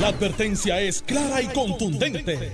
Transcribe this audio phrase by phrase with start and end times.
[0.00, 2.52] La advertencia es clara y contundente.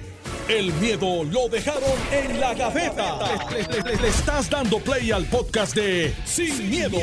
[0.48, 1.82] El miedo lo dejaron
[2.12, 3.18] en la gaveta.
[3.50, 6.98] Le, le- le estás dando play al podcast de Sin, miedo,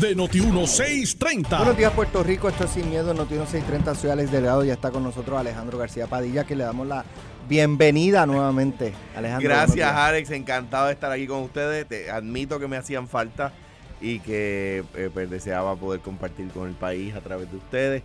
[0.00, 1.56] de Noti1630.
[1.58, 2.48] Buenos días, Puerto Rico.
[2.48, 3.94] Esto es Sin Miedo, Noticiero 630.
[3.96, 7.04] Soy Alex Delgado y ya está con nosotros Alejandro García Padilla, que le damos la
[7.48, 8.92] bienvenida nuevamente.
[9.16, 9.48] Alejandro.
[9.48, 9.92] Gracias.
[9.92, 10.30] Alex.
[10.30, 11.86] Encantado de estar aquí con ustedes.
[11.88, 13.52] Te admito que me hacían falta
[14.00, 18.02] y que eh, pues, deseaba poder compartir con el país a través de ustedes.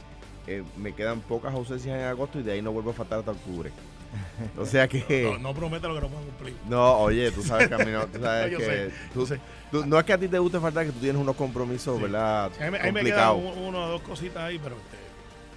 [0.48, 3.32] Eh, me quedan pocas ausencias en agosto y de ahí no vuelvo a faltar hasta
[3.32, 3.69] octubre.
[4.57, 5.29] O sea que.
[5.33, 6.55] No, no prometa lo que no puedo cumplir.
[6.69, 9.25] No, oye, tú sabes que a mí no, tú sabes Yo que sé, tú- yo
[9.25, 9.39] sé.
[9.71, 12.04] tú- no es que a ti te guste faltar, que tú tienes unos compromisos, Sí.
[12.04, 12.50] ¿verdad?
[12.57, 14.97] Sí, ahí me, ahí me quedan uno o dos cositas ahí, pero este,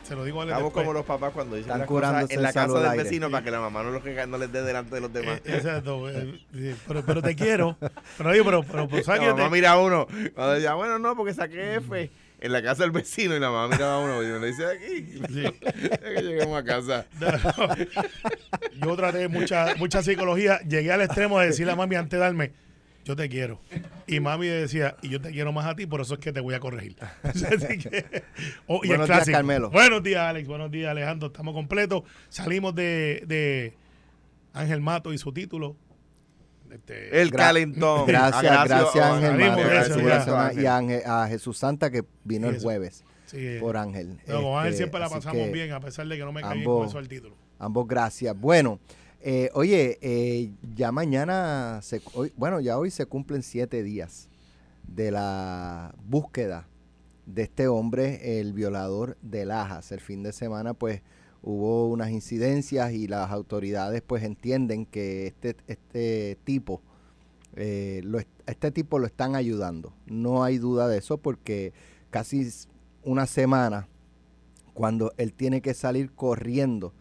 [0.09, 0.83] se lo digo a Estamos después.
[0.85, 3.33] como los papás cuando dicen Están las cosas en la casa del vecino Sí.
[3.33, 5.41] para que la mamá no, los no les dé delante de los demás.
[5.45, 7.77] Eh, exacto, eh, pero, pero te quiero.
[8.19, 9.29] Pero, oye, pero, pero, pero ¿sabes qué?
[9.29, 12.83] mamá Te- mira a uno, cuando decía, bueno, no, porque saqué F en la casa
[12.83, 15.21] del vecino y la mamá miraba a uno y me lo dice aquí.
[15.33, 15.45] Sí.
[15.81, 17.07] Es que llegamos a casa.
[18.83, 20.61] Yo traté mucha, mucha psicología.
[20.61, 22.53] Llegué al extremo de decirle a mami antes de darme,
[23.05, 23.61] yo te quiero.
[24.07, 26.41] Y mami decía, y yo te quiero más a ti, por eso es que te
[26.41, 26.97] voy a corregir.
[27.23, 28.23] Así que-
[28.67, 29.37] oh, y Buenos el días, clásico.
[29.37, 29.71] Carmelo.
[29.71, 30.49] Buenos días, Alex.
[30.49, 31.29] Buenos días, Alejandro.
[31.29, 32.03] Estamos completos.
[32.29, 33.75] Salimos de, de
[34.53, 35.77] Ángel Mato y su título.
[36.73, 38.07] Este, El Gra- calentón.
[38.07, 39.37] Gracias, gracias, Ángel.
[39.65, 44.19] gracias, y a, Ángel- a Jesús Santa, que vino el jueves sí, por Ángel.
[44.27, 46.43] pero con Ángel Este, siempre la pasamos que bien, a pesar de que no me
[46.43, 47.35] caí ambos- con eso al título.
[47.59, 48.39] Ambos gracias.
[48.39, 48.79] Bueno,
[49.21, 54.29] eh, oye, eh, ya mañana, se, hoy, bueno, ya hoy se cumplen siete días
[54.85, 56.67] de la búsqueda
[57.27, 59.93] de este hombre, el violador de Lajas.
[59.93, 61.03] El fin de semana, pues,
[61.43, 66.83] hubo unas incidencias y las autoridades, pues, entienden que este, este tipo,
[67.57, 69.93] eh, lo, est- este tipo lo están ayudando.
[70.07, 71.73] No hay duda de eso porque
[72.11, 72.49] casi
[73.05, 73.89] una semana,
[74.75, 76.93] cuando él tiene que salir corriendo,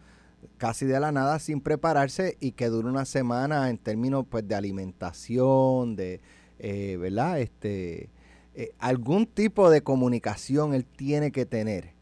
[0.56, 4.54] casi de la nada sin prepararse y que dure una semana en términos pues de
[4.54, 6.20] alimentación, de,
[6.58, 7.40] eh, ¿verdad?
[7.40, 8.08] Este,
[8.54, 11.92] eh, algún tipo de comunicación él tiene que tener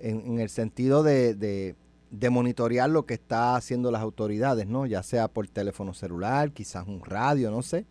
[0.00, 1.74] en, en el sentido de, de,
[2.10, 4.86] de monitorear lo que está haciendo las autoridades, ¿no?
[4.86, 7.84] Ya sea por teléfono celular, quizás un radio, no sé,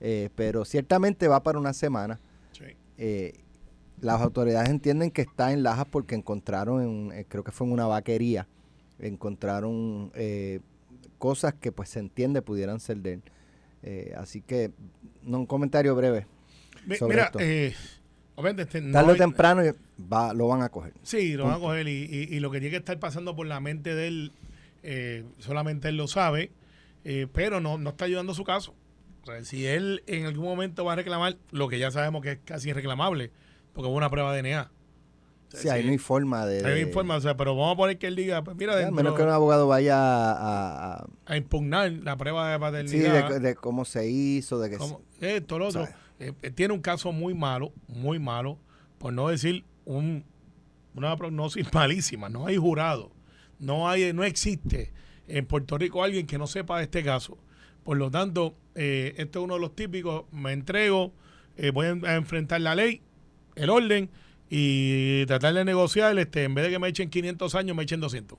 [0.00, 2.20] eh, pero ciertamente va para una semana.
[2.52, 2.64] Sí.
[2.98, 3.32] Eh,
[4.00, 7.72] las autoridades entienden que está en Lajas porque encontraron, en- eh, creo que fue en
[7.72, 8.48] una vaquería,
[9.06, 10.60] encontraron eh,
[11.18, 13.22] cosas que pues se entiende pudieran ser de él.
[13.82, 14.70] Eh, así que,
[15.22, 16.26] no, un comentario breve.
[16.86, 17.38] Mi- sobre Mira, esto.
[17.40, 17.74] eh,
[18.36, 19.62] obviamente, este, no Tarde o temprano
[20.10, 20.94] va, lo van a coger.
[21.02, 23.46] Sí, lo van a coger y, y- y lo que tiene que estar pasando por
[23.46, 24.32] la mente de él,
[24.82, 26.50] eh, solamente él lo sabe,
[27.04, 28.74] eh, pero no, no está ayudando su caso.
[29.22, 32.32] O sea, si él en algún momento va a reclamar lo que ya sabemos que
[32.32, 33.30] es casi irreclamable,
[33.72, 34.70] porque hubo una prueba de DNA.
[35.48, 36.64] O sea, Sí, ahí si- no hay forma de...
[36.66, 38.76] hay de- informa, o sea, pero vamos a poner que él diga, pues mira, Sí,
[38.78, 40.94] a dentro- menos que un abogado vaya a...
[41.02, 42.56] a- a impugnar la prueba de
[42.88, 43.28] sí, paternidad.
[43.30, 44.78] de, de cómo se hizo, de que...
[44.78, 45.86] como esto, lo otro.
[46.18, 48.58] Eh, tiene un caso muy malo, muy malo,
[48.98, 50.24] por no decir un,
[50.94, 52.28] una prognosis malísima.
[52.28, 53.12] No hay jurado,
[53.58, 54.92] no hay, no existe
[55.28, 57.38] en Puerto Rico alguien que no sepa de este caso.
[57.84, 61.12] Por lo tanto, eh, este es uno de los típicos, me entrego,
[61.56, 63.02] eh, voy a, enfrentar la ley,
[63.56, 64.08] el orden
[64.48, 68.00] y tratar de negociar, este, en vez de que me echen 500 años, me echen
[68.00, 68.38] 200.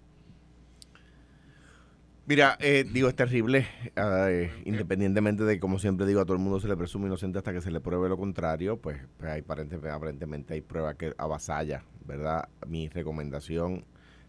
[2.26, 3.68] Mira, eh, digo, es terrible,
[3.98, 7.38] ah, eh, independientemente de, como siempre digo, a todo el mundo se le presume inocente
[7.38, 9.44] hasta que se le pruebe lo contrario, pues, pues hay,
[9.92, 12.48] aparentemente, hay prueba que avasalla, ¿verdad?
[12.66, 13.84] Mi recomendación,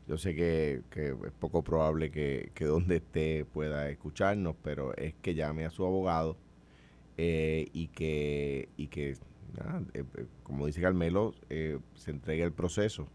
[0.08, 5.34] yo sé que, es poco probable que, que donde esté pueda escucharnos, pero es que
[5.36, 6.36] llame a su abogado
[7.16, 9.16] eh, y que, y que eh,
[9.94, 13.08] eh, como dice Carmelo, se entregue el proceso.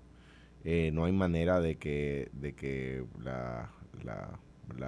[0.63, 3.69] No hay manera de que, de que la,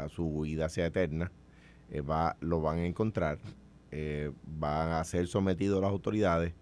[0.09, 1.31] su huida sea eterna.
[1.89, 3.39] Eh, va, lo van a encontrar,
[3.91, 6.53] eh, van a ser sometidos a las autoridades.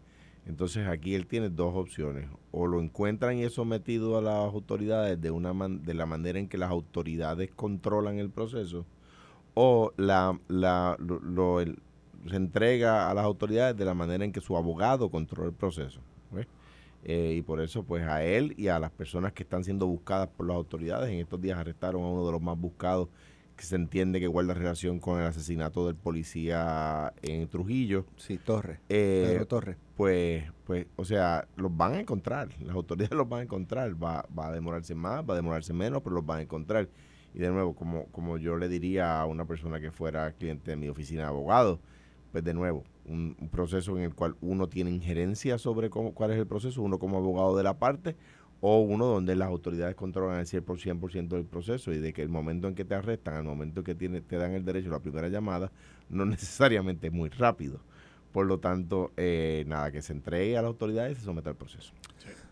[0.47, 2.27] Entonces aquí él tiene dos opciones.
[2.51, 6.47] O lo encuentran y es sometido a las autoridades de, una de la manera en
[6.47, 8.85] que las autoridades controlan el proceso,
[9.53, 11.79] o la, la, lo- el-
[12.27, 16.01] se entrega a las autoridades de la manera en que su abogado controla el proceso.
[17.03, 20.27] Eh, y por eso, pues a él y a las personas que están siendo buscadas
[20.27, 23.09] por las autoridades, en estos días arrestaron a uno de los más buscados
[23.59, 28.05] que se entiende que guarda relación con el asesinato del policía en Trujillo.
[28.15, 28.79] Sí, Torres.
[28.87, 29.77] Eh, Pedro Torres.
[29.97, 34.25] pues, pues, o sea, los van a encontrar, las autoridades los van a encontrar, va,
[34.37, 36.87] va a demorarse más, va a demorarse menos, pero los van a encontrar.
[37.33, 40.77] Y de nuevo, como, como yo le diría a una persona que fuera cliente de
[40.77, 41.79] mi oficina de abogados,
[42.31, 46.31] pues de nuevo, un, un proceso en el cual uno tiene injerencia sobre cómo, cuál
[46.31, 48.15] es el proceso, uno como abogado de la parte,
[48.61, 52.67] o uno donde las autoridades controlan el 100%, del proceso y de que el momento
[52.67, 54.99] en que te arrestan, al momento en que tiene, te dan el derecho a la
[54.99, 55.71] primera llamada,
[56.09, 57.79] no necesariamente es muy rápido.
[58.31, 61.55] Por lo tanto, eh, nada, que se entregue a las autoridades y se someta al
[61.55, 61.93] proceso.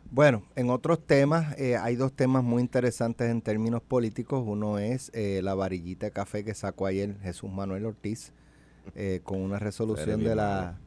[0.10, 4.42] Bueno, en otros temas, eh, hay dos temas muy interesantes en términos políticos.
[4.46, 8.32] Uno es eh, la varillita de café que sacó ayer Jesús Manuel Ortiz
[9.24, 10.78] con una resolución de la...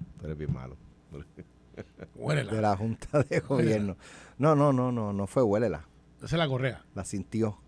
[0.49, 0.77] malo.
[2.15, 3.97] de la Junta de Gobierno.
[4.39, 5.87] No, no, no, no, no fue huélela.
[6.19, 6.85] Esa es la correa.
[6.95, 7.59] La sintió.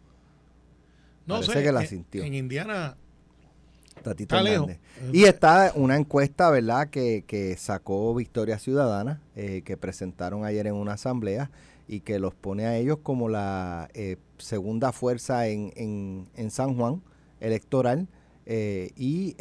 [1.27, 2.25] No sé, que la sintió.
[2.25, 2.97] En Indiana
[4.03, 4.81] Tatito Hernández.
[5.13, 10.75] Y está una encuesta, ¿verdad?, que, que sacó Victoria Ciudadana, eh, que presentaron ayer en
[10.75, 11.51] una asamblea
[11.89, 16.77] y que los pone a ellos como la eh, segunda fuerza en, en, en, San
[16.77, 17.03] Juan
[17.41, 18.09] electoral.
[18.45, 19.37] Eh, y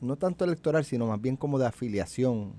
[0.00, 2.54] no tanto electoral, sino más bien como de afiliación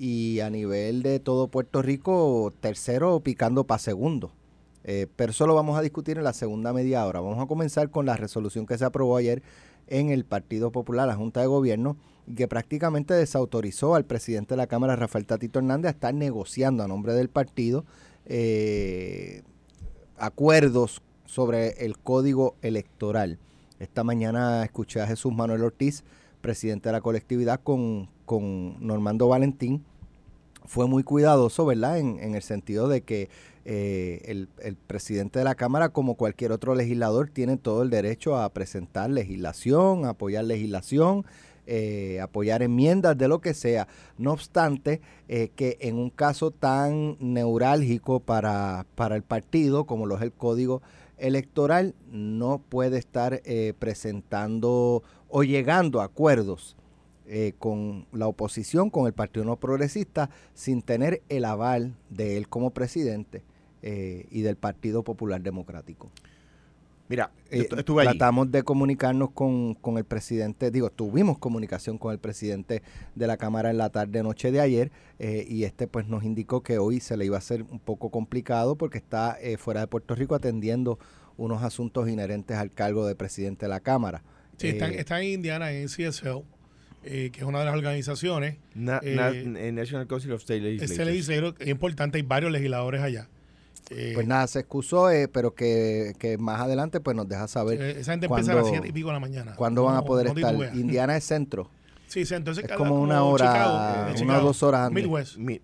[0.00, 4.32] y a nivel de todo Puerto Rico, tercero picando para segundo.
[4.84, 7.20] Eh, pero eso lo vamos a discutir en la segunda media hora.
[7.20, 9.42] Vamos a comenzar con la resolución que se aprobó ayer
[9.88, 11.98] en el Partido Popular, la Junta de Gobierno,
[12.34, 16.88] que prácticamente desautorizó al presidente de la Cámara, Rafael Tatito Hernández, a estar negociando a
[16.88, 17.84] nombre del partido
[18.24, 19.42] eh,
[20.16, 23.38] acuerdos sobre el código electoral.
[23.80, 26.04] Esta mañana escuché a Jesús Manuel Ortiz,
[26.42, 29.82] presidente de la colectividad, con, con Normando Valentín,
[30.66, 31.98] fue muy cuidadoso, ¿verdad?
[31.98, 33.30] En, el sentido de que
[33.64, 38.36] eh, el, el, presidente de la Cámara, como cualquier otro legislador, tiene todo el derecho
[38.36, 41.24] a presentar legislación, apoyar legislación,
[41.66, 43.86] eh, apoyar enmiendas, de lo que sea.
[44.18, 50.16] No obstante, eh, que en un caso tan neurálgico para, para el partido como lo
[50.16, 50.82] es el Código
[51.20, 53.42] Electoral, no puede estar
[53.78, 56.76] presentando o llegando a acuerdos
[57.32, 62.48] eh, con la oposición, con el Partido No Progresista, sin tener el aval de él
[62.48, 63.44] como presidente
[63.82, 66.10] eh, y del Partido Popular Democrático.
[67.10, 72.18] Mira, eh, estuve tratamos de comunicarnos con, con, el presidente, digo, tuvimos comunicación con el
[72.18, 72.82] presidente
[73.14, 76.78] de la Cámara en la tarde noche de ayer y este pues nos indicó que
[76.78, 80.34] hoy se le iba a hacer un poco complicado porque está fuera de Puerto Rico
[80.34, 80.98] atendiendo
[81.36, 84.22] unos asuntos inherentes al cargo de presidente de la Cámara.
[84.56, 86.44] Sí, está, está en Indiana, en CSL.
[87.02, 88.58] Eh, que es una de las organizaciones.
[89.02, 91.54] eh, National Council of State Legislators.
[91.58, 93.28] es importante, hay varios legisladores allá.
[93.90, 97.80] Eh, pues nada, se excusó, eh, pero que, que, más adelante pues nos deja saber.
[97.80, 99.54] esa gente empieza a las 7 y pico de la mañana.
[99.56, 100.54] ¿Cuándo van a poder estar?
[100.74, 101.70] Indiana es centro.
[102.06, 102.52] Sí, centro.
[102.52, 105.04] Es como una hora, una o dos horas antes.
[105.04, 105.36] Midwest.
[105.36, 105.60] Mid,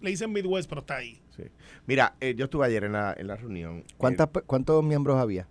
[0.00, 1.20] le dicen Midwest, pero está ahí.
[1.36, 1.42] Sí.
[1.86, 3.84] Mira, yo estuve ayer en la, en la reunión.
[3.98, 5.48] ¿Cuántas, ¿Cuántos miembros había?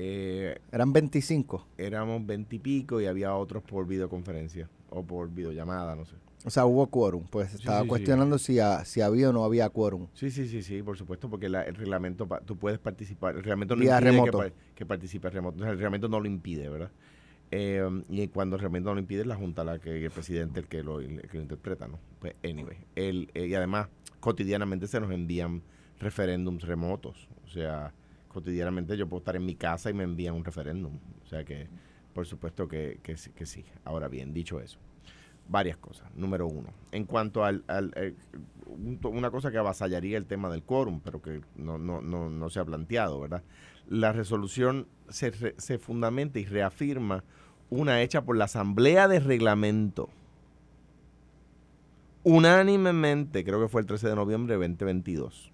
[0.00, 1.66] Eh, ¿Eran 25?
[1.76, 6.14] Éramos 20 y pico y había otros por videoconferencia o por videollamada, no sé.
[6.44, 7.24] O sea, hubo quórum.
[7.30, 10.06] Pues estaba cuestionando Si, si había o no había quórum.
[10.14, 13.36] Sí, sí, sí, sí, por supuesto, porque el reglamento, tú puedes participar.
[13.36, 15.64] El reglamento no impide Que, participe remoto.
[15.64, 16.90] el reglamento no lo impide, ¿verdad?
[17.50, 20.66] Eh, y cuando el reglamento no lo impide, la Junta, la que el presidente, el
[20.66, 21.98] que lo, interpreta, ¿no?
[22.20, 22.76] Pues, anyway.
[22.94, 23.88] El, eh, y además,
[24.20, 25.62] cotidianamente se nos envían
[25.98, 27.28] referéndums remotos.
[27.44, 27.92] O sea,
[28.28, 30.98] cotidianamente yo puedo estar en mi casa y me envían un referéndum.
[31.24, 31.68] O sea que,
[32.12, 33.64] por supuesto que, que, sí.
[33.84, 34.78] Ahora bien, dicho eso,
[35.48, 36.14] varias cosas.
[36.14, 37.64] Número uno, en cuanto al,
[37.96, 38.14] eh,
[39.04, 42.60] una cosa que avasallaría el tema del quórum, pero que no, no, no, no se
[42.60, 43.42] ha planteado, ¿verdad?
[43.88, 47.24] La resolución se, se fundamenta y reafirma
[47.70, 50.08] una hecha por la Asamblea de Reglamento
[52.24, 55.52] unánimemente, creo que fue el 13 de noviembre de 2022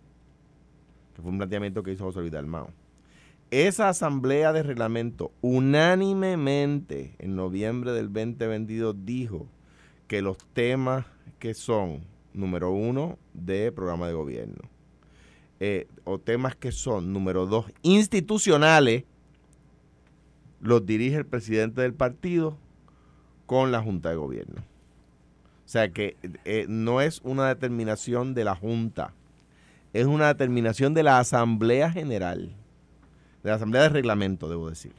[1.14, 2.70] que fue un planteamiento que hizo José Luis Dalmao.
[3.50, 9.46] Esa asamblea de reglamento unánimemente en noviembre del 2022 dijo
[10.14, 11.06] que los temas
[11.40, 12.04] que son,
[12.34, 14.70] número uno, de programa de gobierno,
[15.58, 19.02] eh, o temas que son, número dos, institucionales,
[20.60, 22.56] los dirige el presidente del partido
[23.46, 24.60] con la Junta de Gobierno.
[25.64, 29.14] O sea que eh, no es una determinación de la Junta
[29.92, 32.54] es una determinación de la Asamblea General,
[33.42, 34.92] de la Asamblea de Reglamento, debo decir,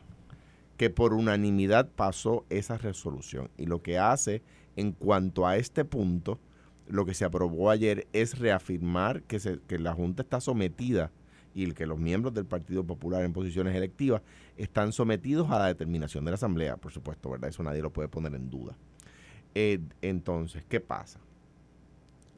[0.75, 3.49] que por unanimidad pasó esa resolución.
[3.57, 4.41] Y lo que hace
[4.75, 6.39] en cuanto a este punto,
[6.87, 9.39] lo que se aprobó ayer es reafirmar que,
[9.79, 11.11] la Junta está sometida
[11.53, 14.21] y que los miembros del Partido Popular en posiciones electivas
[14.57, 17.49] están sometidos a la determinación de la Asamblea, por supuesto, ¿verdad?
[17.49, 18.75] Eso nadie lo puede poner en duda.
[19.53, 21.19] Eh, entonces, ¿qué pasa?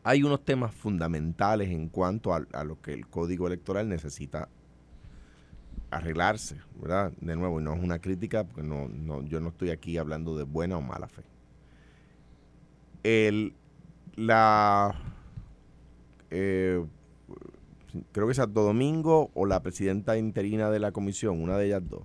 [0.08, 4.48] hay unos temas fundamentales en cuanto a, lo que el código electoral necesita
[5.92, 7.12] arreglarse, ¿verdad?
[7.20, 10.46] De nuevo, no es una crítica, porque no, no, yo no estoy aquí hablando de
[10.46, 11.24] buena o mala fe.
[13.10, 13.54] El,
[14.18, 14.94] la,
[16.30, 16.84] eh,
[18.12, 22.04] creo que Santo Domingo o la presidenta interina de la comisión, una de ellas dos,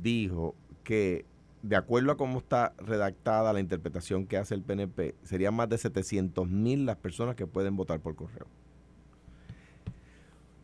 [0.00, 1.26] dijo que
[1.62, 5.76] de acuerdo a cómo está redactada la interpretación que hace el PNP, serían más de
[5.76, 8.46] 700 mil las personas que pueden votar por correo.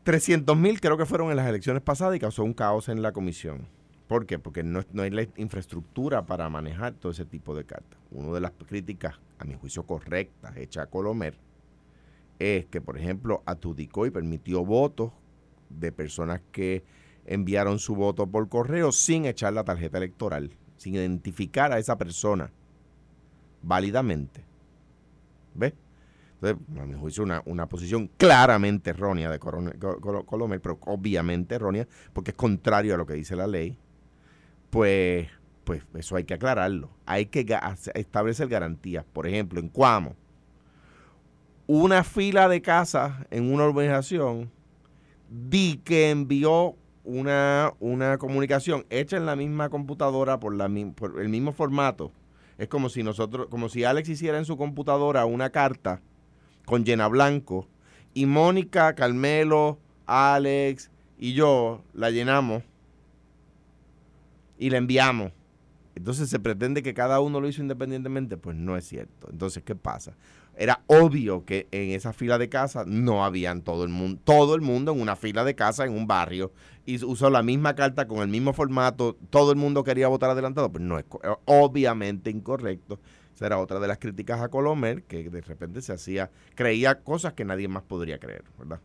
[0.05, 3.13] 300 mil creo que fueron en las elecciones pasadas y causó un caos en la
[3.13, 3.69] comisión.
[4.07, 4.39] ¿Por qué?
[4.39, 7.99] Porque no, no hay la infraestructura para manejar todo ese tipo de cartas.
[8.11, 11.39] Una de las críticas, a mi juicio correctas, hecha Colomer,
[12.39, 15.13] es que, por ejemplo, adjudicó y permitió votos
[15.69, 16.85] de personas que
[17.27, 22.51] enviaron su voto por correo sin echar la tarjeta electoral, sin identificar a esa persona
[23.63, 24.45] válidamente.
[25.55, 25.75] ¿Ves?
[26.35, 32.33] Entonces, a mi juicio, una, una posición claramente errónea de Colomer, pero obviamente errónea, porque
[32.33, 33.79] es contrario a lo que dice la ley,
[34.69, 35.29] pues,
[35.65, 36.91] pues eso hay que aclararlo.
[37.07, 37.47] Hay que
[37.95, 39.05] establecer garantías.
[39.05, 40.15] Por ejemplo, en Cuamo,
[41.67, 44.51] una fila de casas en una urbanización
[45.31, 51.29] di que envió una, una comunicación hecha en la misma computadora por, la, por el
[51.29, 52.13] mismo formato.
[52.59, 56.01] Es como si nosotros, como si Alex hiciera en su computadora una carta
[56.65, 57.69] con llena blanco
[58.15, 62.63] y Mónica, Carmelo, Alex y yo la llenamos
[64.59, 65.33] y la enviamos.
[65.95, 69.29] Entonces se pretende que cada uno lo hizo independientemente, pues no es cierto.
[69.31, 70.17] Entonces, ¿qué pasa?
[70.57, 74.61] Era obvio que en esa fila de casa no habían todo el mundo, todo el
[74.61, 76.53] mundo en una fila de casa en un barrio
[76.87, 80.71] y usó la misma carta con el mismo formato, todo el mundo quería votar adelantado,
[80.71, 81.05] pues no es
[81.45, 83.01] obviamente incorrecto.
[83.35, 87.33] Esa era otra de las críticas a Colomer, que de repente se hacía, creía cosas
[87.33, 88.81] que nadie más podría creer, ¿verdad?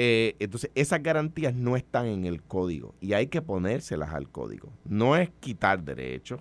[0.00, 4.72] Eh, entonces, esas garantías no están en el código y hay que ponérselas al código.
[4.84, 6.40] No es quitar derechos,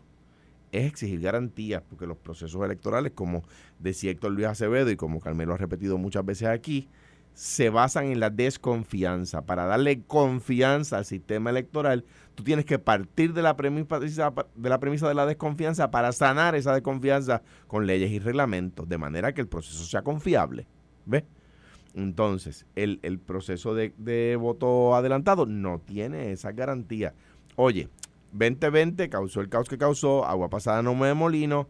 [0.72, 3.44] es exigir garantías, porque los procesos electorales, como
[3.80, 6.88] decía Héctor Luis Acevedo y como Carmelo ha repetido muchas veces aquí,
[7.34, 9.42] se basan en la desconfianza.
[9.48, 14.80] Para darle confianza al sistema electoral, tú tienes que partir de la premisa de la,
[14.80, 19.42] premisa de la desconfianza para sanar esa desconfianza con leyes y reglamentos, de manera que
[19.42, 20.68] el proceso sea confiable.
[21.08, 21.24] ¿Ves?
[21.98, 27.16] Entonces, el, proceso de, voto adelantado no tiene esa garantía.
[27.56, 27.90] Oye,
[28.34, 31.68] 2020 causó el caos que causó, agua pasada no mueve molino,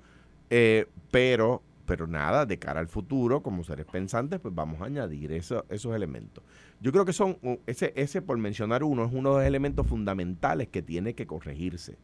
[0.49, 5.31] eh, pero, pero nada, de cara al futuro, como seres pensantes, pues vamos a añadir
[5.31, 5.63] esos
[5.95, 6.43] elementos.
[6.81, 10.67] Yo creo que son, ese, ese por mencionar uno, es uno de los elementos fundamentales
[10.67, 11.97] que tiene que corregirse,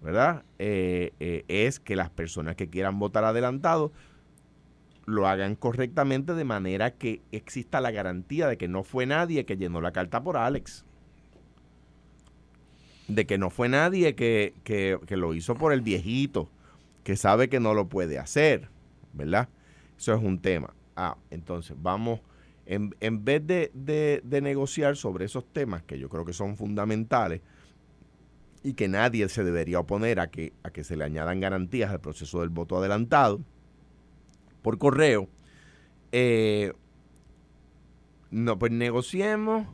[0.00, 0.44] ¿verdad?
[0.60, 3.90] Eh, eh, es que las personas que quieran votar adelantado
[5.08, 9.56] lo hagan correctamente de manera que exista la garantía de que no fue nadie que
[9.56, 10.84] llenó la carta por Alex.
[13.08, 14.52] De que no fue nadie que,
[15.08, 16.50] lo hizo por el viejito,
[17.04, 18.68] que sabe que no lo puede hacer,
[19.14, 19.48] ¿verdad?
[19.96, 20.74] Eso es un tema.
[20.94, 22.20] Ah, entonces vamos,
[22.66, 27.40] en, en vez de, de, negociar sobre esos temas que yo creo que son fundamentales
[28.62, 32.00] y que nadie se debería oponer a que, a que se le añadan garantías al
[32.00, 33.40] proceso del voto adelantado,
[34.62, 35.28] por correo,
[36.12, 36.72] eh,
[38.30, 39.66] no, pues negociemos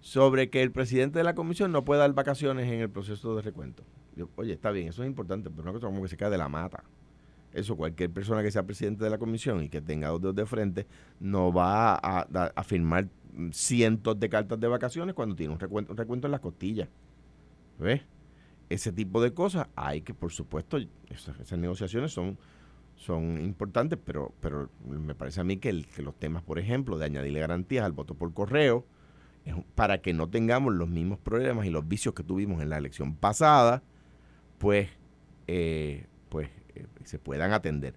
[0.00, 3.42] sobre que el presidente de la comisión no pueda dar vacaciones en el proceso de
[3.42, 3.84] recuento.
[4.36, 6.48] oye, está bien, eso es importante, pero no cosa como que se cae de la
[6.48, 6.82] mata.
[7.52, 10.46] Eso cualquier persona que sea presidente de la comisión y que tenga dos dedos de
[10.46, 10.86] frente
[11.18, 13.08] no va a, firmar
[13.50, 16.88] cientos de cartas de vacaciones cuando tiene un recuento, un recuento en las costillas.
[17.78, 18.02] ¿Ves?
[18.68, 20.78] Ese tipo de cosas hay que, por supuesto,
[21.08, 22.38] esas negociaciones son
[23.00, 27.40] son importantes, pero, pero me parece a mí que, los temas, por ejemplo, de añadirle
[27.40, 28.84] garantías al voto por correo,
[29.46, 32.76] es para que no tengamos los mismos problemas y los vicios que tuvimos en la
[32.76, 33.82] elección pasada,
[34.58, 34.90] pues,
[35.46, 37.94] eh, pues eh, se puedan atender.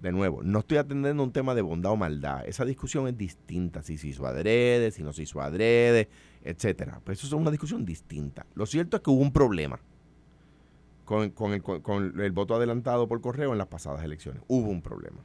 [0.00, 2.46] De nuevo, no estoy atendiendo un tema de bondad o maldad.
[2.46, 3.82] Esa discusión es distinta.
[3.82, 6.08] Si se hizo adrede, si no se hizo adrede,
[6.44, 7.00] etcétera.
[7.02, 8.46] Pues eso es una discusión distinta.
[8.54, 9.80] Lo cierto es que hubo un problema
[11.08, 14.42] con, el, con el voto adelantado por correo en las pasadas elecciones.
[14.46, 15.24] Hubo un problema.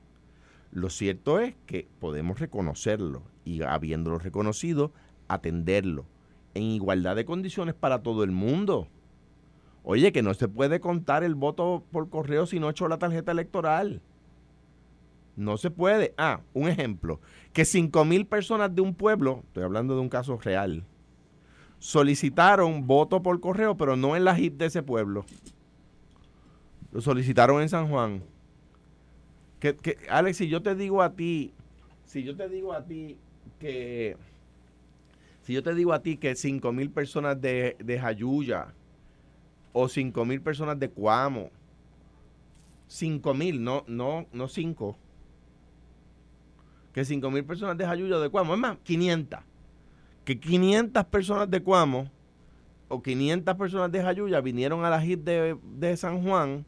[0.71, 4.93] Lo cierto es que podemos reconocerlo y habiéndolo reconocido,
[5.27, 6.05] atenderlo
[6.53, 8.87] en igualdad de condiciones para todo el mundo.
[9.83, 13.33] Oye, que no se puede contar el voto por correo si no hecho la tarjeta
[13.33, 14.01] electoral.
[15.35, 16.13] No se puede.
[16.17, 17.19] Ah, un ejemplo.
[17.51, 20.85] Que 5 mil personas de un pueblo, estoy hablando de un caso real,
[21.79, 25.25] solicitaron voto por correo, pero no en la HIP de ese pueblo.
[26.93, 28.21] Lo solicitaron en San Juan.
[29.59, 31.51] Que, Alex, si yo te digo a ti,
[32.05, 33.17] si yo te digo a ti
[33.59, 34.15] que,
[35.41, 38.73] si yo te digo a ti que 5 mil personas de, de Jayuya
[39.71, 41.49] o 5 mil personas de Cuamo,
[42.87, 44.97] 5 mil, no, no, no 5,
[46.93, 49.39] que 5 mil personas de Jayuya o de Cuamo, es más, 500,
[50.25, 52.11] que 500 personas de Cuamo
[52.89, 56.65] o 500 personas de Jayuya vinieron a la HIT de, de San Juan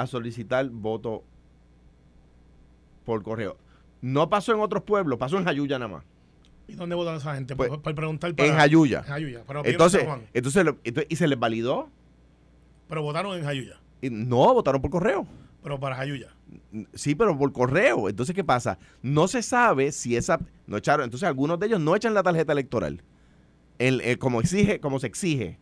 [0.00, 1.24] a solicitar voto
[3.04, 3.56] por correo.
[4.00, 6.04] No pasó en otros pueblos, pasó en Jayuya nada más.
[6.68, 7.56] ¿Y dónde vota esa gente?
[7.56, 8.98] Pues, para, preguntar en Jayuya.
[8.98, 9.44] En Jayuya.
[9.46, 10.66] Pero entonces, entonces,
[11.08, 11.88] ¿y se les validó?
[12.88, 13.80] Pero votaron en Jayuya.
[14.00, 15.26] Y no, votaron por correo.
[15.62, 16.28] Pero para Jayuya.
[16.94, 18.08] Sí, pero por correo.
[18.08, 18.78] Entonces, ¿qué pasa?
[19.02, 20.38] No se sabe si esa...
[20.66, 23.02] No echaron, entonces, algunos de ellos no echan la tarjeta electoral.
[23.78, 25.58] El- el- como, exige, como se exige.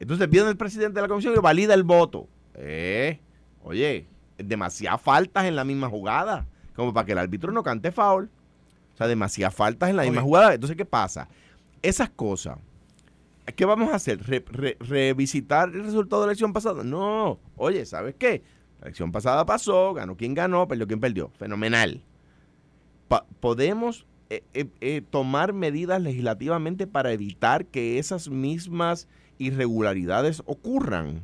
[0.00, 2.26] Entonces, viene el presidente de la comisión y valida el voto.
[2.54, 3.20] Eh,
[3.64, 4.06] oye,
[4.38, 6.46] demasiadas faltas en la misma jugada.
[6.76, 8.30] Como para que el árbitro no cante foul.
[8.94, 10.54] O sea, demasiadas faltas en la misma jugada.
[10.54, 11.28] Entonces, ¿qué pasa?
[11.82, 12.58] Esas cosas.
[13.56, 14.22] ¿Qué vamos a hacer?
[14.26, 16.82] Re- re- ¿Revisitar el resultado de la elección pasada?
[16.84, 17.38] No.
[17.56, 18.42] Oye, ¿sabes qué?
[18.80, 21.30] La elección pasada pasó, ganó quien ganó, perdió quien perdió.
[21.38, 22.02] Fenomenal.
[23.08, 31.22] Pa- podemos eh, eh, eh, tomar medidas legislativamente para evitar que esas mismas irregularidades ocurran.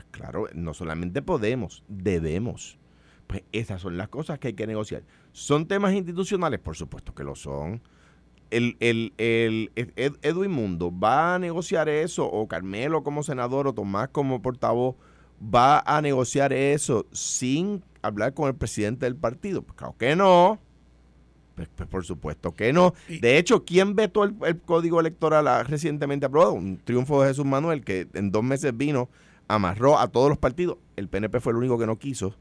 [0.00, 2.78] Pues claro, no solamente podemos, debemos.
[3.26, 5.02] Pues esas son las cosas que hay que negociar.
[5.32, 6.58] ¿Son temas institucionales?
[6.58, 7.82] Por supuesto que lo son.
[8.50, 13.74] El, el, el Ed- Edwin Mundo va a negociar eso, o Carmelo como senador, o
[13.74, 14.96] Tomás como portavoz,
[15.38, 19.60] va a negociar eso sin hablar con el presidente del partido.
[19.60, 20.58] Pues claro que no.
[21.56, 22.94] Pues, pues por supuesto que no.
[23.20, 26.54] De hecho, ¿quién vetó el, el código electoral ah, recientemente aprobado?
[26.54, 29.10] Un triunfo de Jesús Manuel que en dos meses vino,
[29.54, 30.78] amarró a todos los partidos.
[30.96, 32.34] El PNP fue el único que no quiso.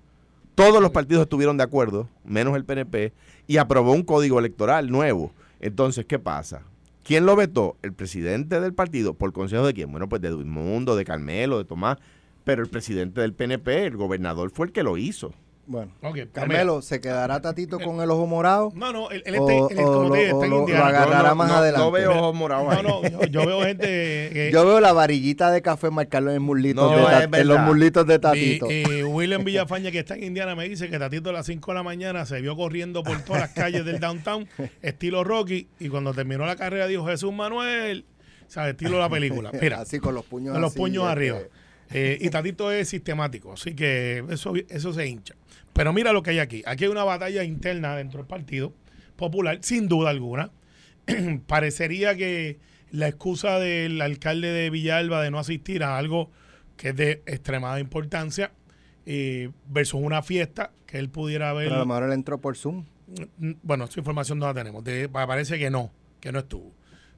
[0.55, 3.13] Todos los partidos estuvieron de acuerdo, menos el PNP,
[3.47, 5.31] y aprobó un código electoral nuevo.
[5.59, 6.63] Entonces, ¿qué pasa?
[7.03, 7.77] ¿Quién lo vetó?
[7.81, 9.13] El presidente del partido.
[9.15, 9.91] ¿Por consejo de quién?
[9.91, 11.97] Bueno, pues de Mundo, de Carmelo, de Tomás.
[12.43, 15.33] Pero el presidente del PNP, el gobernador, fue el que lo hizo.
[15.71, 18.71] Bueno, Ok, pues Carmelo, ¿se quedará Tatito con el ojo morado?
[18.73, 20.49] No, no, él, él O- está, él, o como lo- te dije, o está en
[20.49, 20.87] lo- lo Indiana.
[20.87, 21.85] agarra- Agarrará no, más no- adelante.
[21.85, 24.49] No veo ojos morados No, no, yo, yo veo gente que...
[24.51, 28.07] Yo veo la varillita de café marcarlo en, el mulito No, de en los mulitos
[28.07, 28.67] de Y, Tatito.
[28.71, 31.75] y William Villafaña, que está en Indiana, me dice que Tatito a las 5 de
[31.75, 34.47] la mañana se vio corriendo por todas las calles del downtown,
[34.81, 38.05] estilo Rocky, y cuando terminó la carrera dijo Jesús Manuel,
[38.47, 38.71] ¿sabes?
[38.71, 39.51] Estilo la película.
[39.61, 41.37] Mira, así con los puños con los así, puños arriba.
[41.91, 45.35] Eh, y Tatito es sistemático, así que eso, eso se hincha.
[45.73, 46.61] Pero mira lo que hay aquí.
[46.65, 48.73] Aquí hay una batalla interna dentro del Partido
[49.15, 50.51] Popular, sin duda alguna.
[51.47, 52.59] Parecería que
[52.91, 56.31] la excusa del alcalde de Villalba de no asistir a algo
[56.77, 58.51] que es de extremada importancia
[59.05, 62.55] eh, versus una fiesta que él pudiera haber Pero a lo mejor él entró por
[62.57, 62.85] Zoom.
[63.37, 64.83] Mm, bueno, esa información no la tenemos.
[64.83, 66.71] De- pa- parece que no, que no estuvo.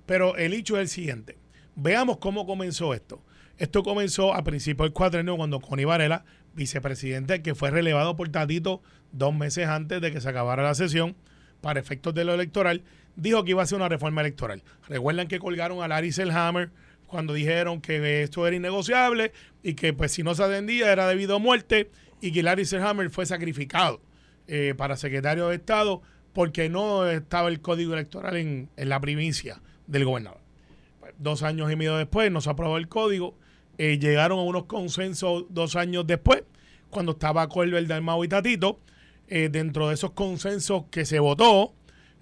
[0.06, 1.38] Pero el hecho es el siguiente.
[1.76, 3.22] Veamos cómo comenzó esto.
[3.62, 8.82] Esto comenzó a principios del cuatrenio cuando Connie Varela, vicepresidente, que fue relevado por Tatito
[9.12, 11.16] dos meses antes de que se acabara la sesión,
[11.62, 12.82] para efectos de lo electoral,
[13.16, 14.64] dijo que iba a hacer una reforma electoral.
[14.90, 16.72] Recuerdan que colgaron a Larry Selhammer
[17.06, 21.36] cuando dijeron que esto era innegociable y que pues si no se atendía era debido
[21.36, 24.02] a muerte y que Larry Selhammer fue sacrificado
[24.48, 26.02] eh, para secretario de Estado
[26.34, 30.42] porque no estaba el código electoral en, en la primicia del gobernador.
[31.00, 33.38] Pues, dos años y medio después no se aprobó el código,
[33.84, 36.44] eh, llegaron a unos consensos dos años después,
[36.92, 38.80] cuando estaba Colbert, Dalmau y Tatito,
[39.28, 41.74] eh, dentro de esos consensos que se votó,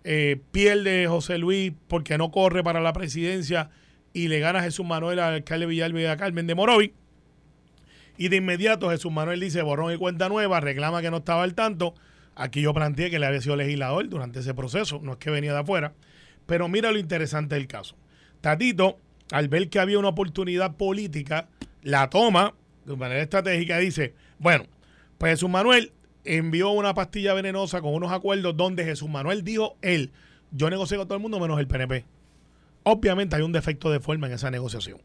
[0.06, 3.72] eh, pierde José Luis porque no corre para la presidencia
[4.14, 6.94] y le gana Jesús Manuel al alcalde Villalba y a Carmen de Morovi.
[8.18, 11.56] Y de inmediato Jesús Manuel dice borrón y cuenta nueva, reclama que no estaba al
[11.56, 11.94] tanto.
[12.36, 15.52] Aquí yo planteé que le había sido legislador durante ese proceso, no es que venía
[15.52, 15.94] de afuera.
[16.46, 17.98] Pero mira lo interesante del caso.
[18.40, 18.98] Tatito,
[19.32, 21.48] al ver que había una oportunidad política,
[21.84, 22.54] la toma
[22.86, 24.66] de manera estratégica y dice, bueno,
[25.18, 25.92] pues Jesús Manuel
[26.26, 30.12] envió una pastilla venenosa con unos acuerdos donde Jesús Manuel dijo él,
[30.52, 32.06] yo negocié con todo el mundo menos el PNP.
[32.84, 35.00] Obviamente hay un defecto de forma en esa negociación.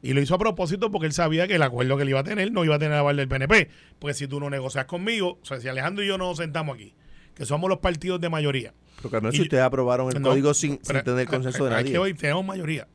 [0.00, 2.24] Y lo hizo a propósito porque él sabía que el acuerdo que él iba a
[2.24, 3.68] tener no iba a tener aval del PNP.
[3.98, 6.94] Porque si tú no negocias conmigo, o sea, si Alejandro y yo nos sentamos aquí,
[7.34, 8.72] que somos los partidos de mayoría.
[8.96, 11.70] Pero Carmelo, Y- si ustedes aprobaron el No, código sin, sin pero- tener consenso de
[11.70, 11.92] nadie.
[11.92, 12.86] que hoy tenemos mayoría.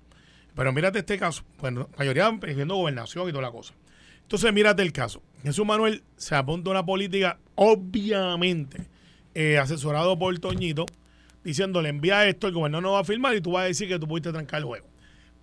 [0.56, 1.44] Pero mírate este caso.
[1.60, 3.74] Bueno, mayoría pidiendo gobernación y toda la cosa.
[4.22, 5.22] Entonces, mírate el caso.
[5.44, 8.88] Jesús Manuel se apunta a una política, obviamente,
[9.36, 10.86] eh, asesorado por Toñito,
[11.44, 14.00] diciéndole, envía esto, el gobernador no va a firmar y tú vas a decir que
[14.00, 14.88] tú pudiste trancar el juego.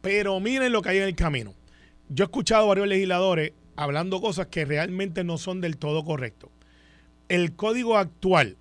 [0.01, 1.55] Pero miren lo que hay en el camino.
[2.09, 6.51] Yo he escuchado a varios legisladores hablando cosas que realmente no son del todo correctos.
[7.29, 8.57] El código actual,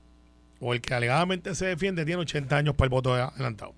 [0.59, 3.73] o el que alegadamente se defiende, tiene 80 años para el voto adelantado.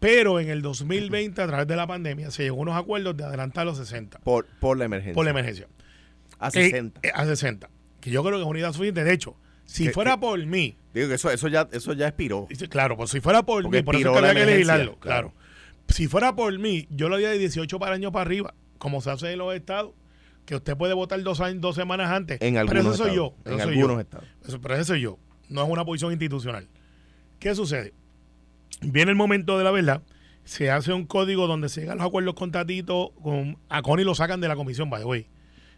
[0.00, 3.24] Pero en el 2020, a través de la pandemia, se llegó a unos acuerdos de
[3.24, 5.14] adelantar los 60 Por, por la emergencia.
[5.14, 5.66] por la emergencia.
[6.38, 7.00] A Eh, 60.
[7.02, 7.68] eh, a 60.
[8.00, 9.02] Que yo creo que es unidad suficiente.
[9.02, 12.06] De hecho, si Que- fuera que- por mí, Digo que eso, eso, ya, eso ya
[12.08, 12.46] expiró.
[12.70, 15.32] claro, pues si fuera por Porque mí, por eso es que había que legislarlo, claro.
[15.32, 15.48] claro.
[15.88, 19.10] si fuera por mí, yo lo haría de 18 para años para arriba, como se
[19.10, 19.92] hace en los estados,
[20.44, 22.38] que usted puede votar dos, años, dos semanas antes.
[22.40, 23.32] En pero algunos eso soy estados.
[23.44, 23.50] yo.
[23.50, 24.00] En eso soy algunos yo.
[24.00, 24.26] estados.
[24.46, 25.18] Eso- pero ese soy yo.
[25.48, 26.68] No es una posición institucional.
[27.38, 27.92] ¿Qué sucede?
[28.80, 30.02] Viene el momento de la verdad.
[30.44, 33.12] Se hace un código donde se llegan los acuerdos con Tatito.
[33.22, 35.26] Con, a Connie lo sacan de la comisión, by the way.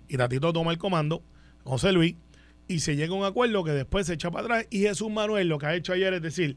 [0.09, 1.23] Y Tatito toma el comando,
[1.65, 2.17] José Luis,
[2.69, 4.67] y se llega a un acuerdo que después se echa para atrás.
[4.71, 6.57] Y Jesús Manuel lo que ha hecho ayer es decir: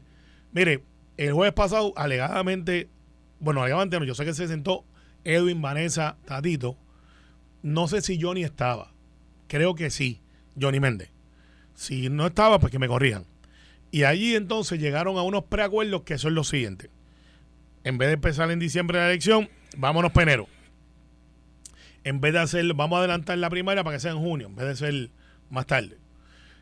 [0.52, 0.84] mire,
[1.16, 2.88] el jueves pasado, alegadamente,
[3.40, 4.84] bueno, alegadamente no, yo sé que se sentó
[5.24, 6.76] Edwin, Vanessa, Tatito.
[7.62, 8.92] No sé si Johnny estaba.
[9.48, 10.20] Creo que sí,
[10.60, 11.10] Johnny Méndez.
[11.74, 13.24] Si no estaba, pues que me corrijan.
[13.94, 16.90] Y allí entonces llegaron a unos preacuerdos que son los siguientes.
[17.84, 20.48] En vez de empezar en diciembre la elección, vámonos para enero.
[22.02, 24.56] En vez de hacer, vamos a adelantar la primaria para que sea en junio, en
[24.56, 25.10] vez de ser
[25.48, 25.96] más tarde.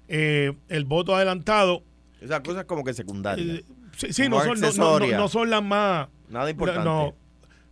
[0.09, 1.83] Eh, el voto adelantado,
[2.21, 3.61] Esas cosas como que secundarias.
[3.61, 3.65] eh,
[3.97, 6.09] sí, sí, no, son, no- no- no son las más...
[6.29, 6.85] Nada importante.
[6.85, 7.15] No,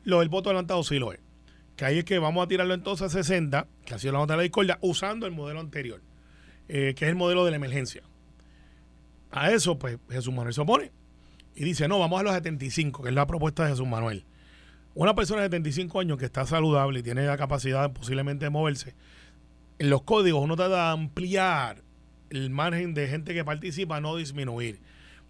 [0.05, 1.21] lo del voto adelantado sí lo es.
[1.77, 4.33] Que ahí es que vamos a tirarlo entonces a 60, que ha sido la nota
[4.33, 6.01] de la discordia, usando el modelo anterior,
[6.69, 8.03] eh, que es el modelo de la emergencia.
[9.31, 10.93] A eso, pues, Jesús Manuel se opone
[11.55, 14.25] y dice, no, vamos a los 75, que es la propuesta de Jesús Manuel.
[14.95, 18.95] Una persona de 75 años que está saludable y tiene la capacidad posiblemente de moverse,
[19.79, 21.83] en los códigos uno trata de ampliar
[22.31, 24.81] el margen de gente que participa, no disminuir.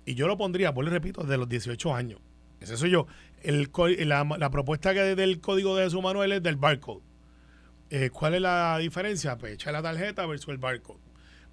[0.06, 2.20] Y yo lo pondría, pues le repito, de los 18 años.
[2.60, 3.06] Ese soy yo.
[3.44, 7.02] La propuesta que del código de Jesús Manuel es del barcode.
[7.90, 9.36] Eh, ¿Cuál es la diferencia?
[9.38, 11.00] Pues echa la tarjeta versus el barcode.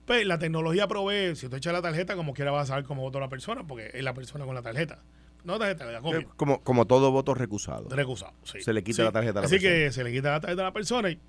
[0.07, 3.01] Pues la tecnología provee, si tú echas la tarjeta, como quiera vas a saber cómo
[3.03, 5.03] votó la persona, porque es la persona con la tarjeta.
[5.43, 6.19] No tarjeta, la copia.
[6.21, 7.87] Eh, Como, como todo voto recusado.
[7.89, 8.61] Recusado, sí.
[8.61, 9.01] Se le quita Sí.
[9.03, 9.73] la tarjeta a la Así persona.
[9.75, 11.09] que se le quita la tarjeta a la persona.
[11.11, 11.19] Y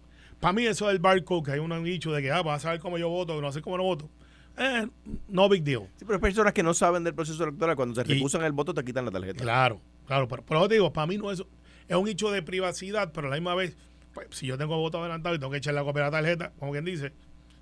[0.40, 2.80] para mí, eso del barcode, que hay un dicho de que ah, vas a saber
[2.80, 4.08] cómo yo voto, no sé cómo no voto.
[4.56, 4.88] Eh,
[5.28, 5.82] no big deal.
[5.96, 7.74] Sí, pero hay personas que no saben del proceso electoral.
[7.76, 9.42] Cuando se Y- recusan el voto, te quitan la tarjeta.
[9.42, 10.26] Claro, claro.
[10.28, 11.42] Pero, pero te digo, para mí no es,
[11.88, 13.76] es un hecho de privacidad, pero a la misma vez,
[14.14, 16.52] pues, si yo tengo voto adelantado y tengo que echar la copia de la tarjeta,
[16.60, 17.12] como quien dice,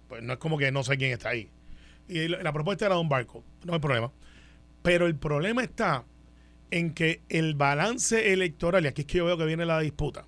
[0.09, 1.51] pues no es como que no sé quién está ahí.
[2.09, 4.13] Y la, propuesta era de un barco, no hay problema.
[4.83, 6.05] Pero el problema está
[6.71, 10.27] en que el balance electoral, y aquí es que yo veo que viene la disputa,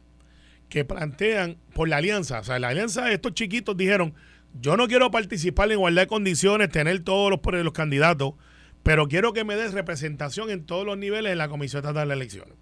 [0.69, 4.15] que plantean por la alianza, o sea, la alianza de estos chiquitos dijeron,
[4.61, 8.35] yo no quiero participar en igualdad de condiciones, tener todos los, los candidatos,
[8.83, 12.15] pero quiero que me des representación en todos los niveles en la Comisión Estatal de
[12.15, 12.55] Elecciones.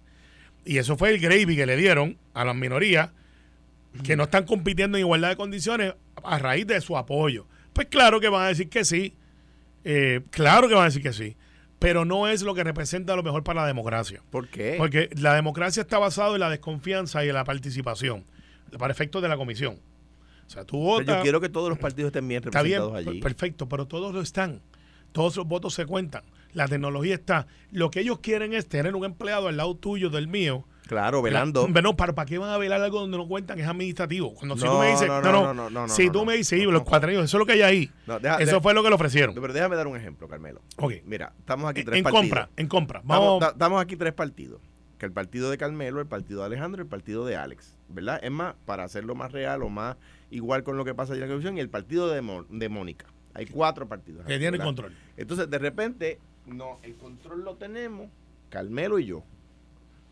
[0.65, 3.11] Y eso fue el gravy que le dieron a las minorías
[4.03, 7.47] que no están compitiendo en igualdad de condiciones a raíz de su apoyo.
[7.73, 9.13] Pues claro que van a decir que sí,
[9.83, 11.35] eh, claro que van a decir que sí,
[11.79, 14.21] pero no es lo que representa lo mejor para la democracia.
[14.31, 14.75] ¿Por qué?
[14.77, 18.25] Porque la democracia está basada en la desconfianza y en la participación,
[18.77, 19.79] para efectos de la comisión.
[20.45, 21.17] O sea, tú Pero votas...
[21.17, 23.19] yo quiero que todos los partidos estén bien Está bien, representados allí.
[23.21, 24.61] per- perfecto, pero todos lo están.
[25.11, 26.23] Todos los votos se cuentan.
[26.53, 27.47] La tecnología está.
[27.71, 30.65] Lo que ellos quieren es tener un empleado al lado tuyo, del mío.
[30.87, 31.67] Claro, velando.
[31.67, 33.59] Bueno, ¿para, ¿para qué van a velar algo donde no cuentan?
[33.59, 34.33] Es administrativo.
[34.33, 36.11] Cuando si No, tú me dices, no, no, no, no, no, no, no, si no,
[36.13, 36.25] tú no.
[36.25, 36.85] me dices, No, los no.
[36.85, 37.91] cuatrenios, eso es lo que hay ahí.
[38.05, 39.35] No, deja- eso deja- fue lo que le ofrecieron.
[39.35, 40.61] Pero déjame dar un ejemplo, Carmelo.
[40.77, 40.93] Ok.
[41.05, 42.21] Mira, estamos aquí En, tres en partidos.
[42.23, 42.99] compra, en compra.
[42.99, 43.39] Estamos, Vamos.
[43.41, 44.61] da- estamos aquí tres partidos.
[44.97, 47.75] Que el partido de Carmelo, el partido de Alejandro y el partido de Alex.
[47.89, 48.19] ¿Verdad?
[48.23, 49.95] Es más, para hacerlo más real o más
[50.31, 53.05] igual con lo que pasa en la comisión, y el partido de, Mo- de Mónica.
[53.33, 54.25] Hay cuatro partidos.
[54.25, 54.65] que aquí, tiene ¿verdad?
[54.65, 54.93] control.
[55.15, 58.09] Entonces, de repente, no, el control lo tenemos
[58.49, 59.23] Carmelo y yo.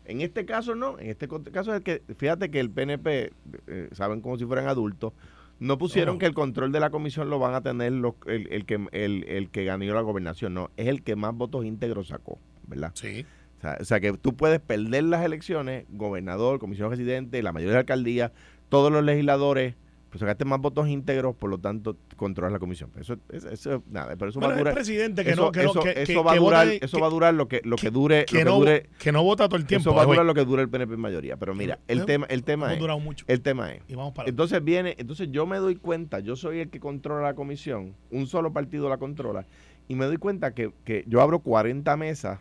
[0.06, 3.32] En este caso no, en este caso es que, fíjate que el PNP,
[3.66, 5.12] eh, saben como si fueran adultos,
[5.58, 6.18] no pusieron Oh.
[6.18, 9.24] que el control de la comisión lo van a tener los- el, el que, el,
[9.24, 12.92] el que ganó la gobernación, no, es el que más votos íntegros sacó, ¿verdad?
[12.94, 13.24] Sí.
[13.58, 17.70] O sea, o sea, que tú puedes perder las elecciones, gobernador, comisión residente, la mayoría
[17.70, 18.32] de la alcaldía,
[18.68, 19.74] todos los legisladores,
[20.16, 22.90] pues sacaste más votos íntegros, por lo tanto controlas la comisión.
[22.98, 24.74] Eso, eso, eso- nada, pero eso Bueno, va a el durar.
[24.74, 27.10] presidente que eso, no, que eso- que, eso que- va a durar, eso va a
[27.10, 29.58] durar lo que, lo que dure, que lo que no, dure, que no vota todo
[29.58, 29.90] el tiempo.
[29.90, 31.36] eso va a the durar lo que dure el PNP en mayoría.
[31.36, 33.24] Pero mira, el Hemos- tema, el tema es, durado mucho.
[33.28, 36.60] el tema es, y vamos para entonces viene, entonces yo me doy cuenta, yo soy
[36.60, 39.44] el que controla la comisión, un solo partido la controla,
[39.88, 42.40] y me doy cuenta que, que yo abro 40 mesas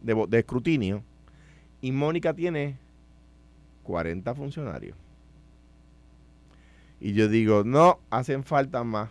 [0.00, 1.02] de, de escrutinio
[1.80, 2.76] y Mónica tiene
[3.82, 4.96] 40 funcionarios.
[7.04, 9.10] Y yo digo, no, hacen falta más.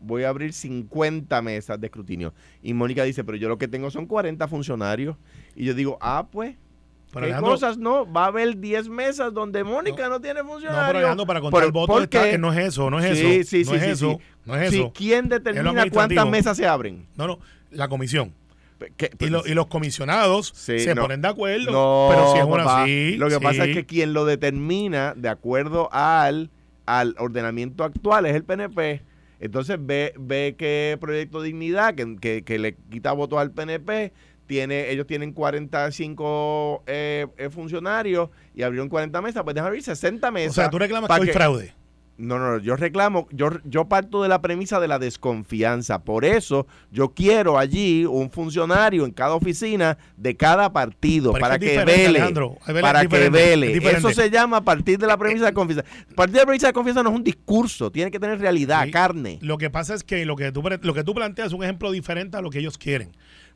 [0.00, 2.34] Voy a abrir 50 mesas de escrutinio.
[2.62, 5.16] Y Mónica dice, pero yo lo que tengo son 40 funcionarios.
[5.56, 6.56] Y yo digo, ah, pues,
[7.10, 8.12] Pero ¿Qué Alejandro, cosas no?
[8.12, 10.86] Va a haber 10 mesas donde Mónica no, tiene No, funcionarios.
[10.88, 13.24] pero Alejandro, para contar ¿Por- el voto está- que no es eso, no es Sí,
[13.36, 13.48] eso.
[13.50, 14.18] sí, no sí, es sí, eso, sí.
[14.44, 14.92] no es eso.
[14.94, 17.06] ¿Quién determina cuántas mesas se abren?
[17.16, 17.38] No, no,
[17.70, 18.34] la comisión.
[18.98, 21.02] ¿Qué- Y, lo- y los comisionados Sí, se no.
[21.02, 21.70] ponen de acuerdo.
[21.72, 22.82] No, pero si es una papá.
[22.82, 23.16] así.
[23.16, 26.50] Lo que pasa es que quien lo determina de acuerdo al,
[26.86, 29.02] al ordenamiento actual es el PNP.
[29.40, 34.12] Entonces ve, ve que Proyecto Dignidad, que, que- que le quita votos al PNP,
[34.46, 40.30] tiene, ellos tienen 45 eh, eh, funcionarios y abrieron 40 mesas, pues dejan abrir 60
[40.30, 40.50] mesas.
[40.52, 41.74] O sea, tú reclamas que hay fraude.
[42.16, 46.04] No, no, no, yo reclamo, yo, yo parto de la premisa de la desconfianza.
[46.04, 51.84] Por eso yo quiero allí un funcionario en cada oficina de cada partido para que
[51.84, 52.20] vele.
[52.80, 53.76] Para que vele.
[53.90, 55.84] Eso se llama partir de la premisa de confianza.
[56.14, 58.90] Partir de la premisa de confianza no es un discurso, tiene que tener realidad, Sí.
[58.92, 59.38] carne.
[59.42, 61.90] Lo que pasa es que lo que tú, lo que tú planteas es un ejemplo
[61.90, 63.10] diferente a lo que ellos quieren.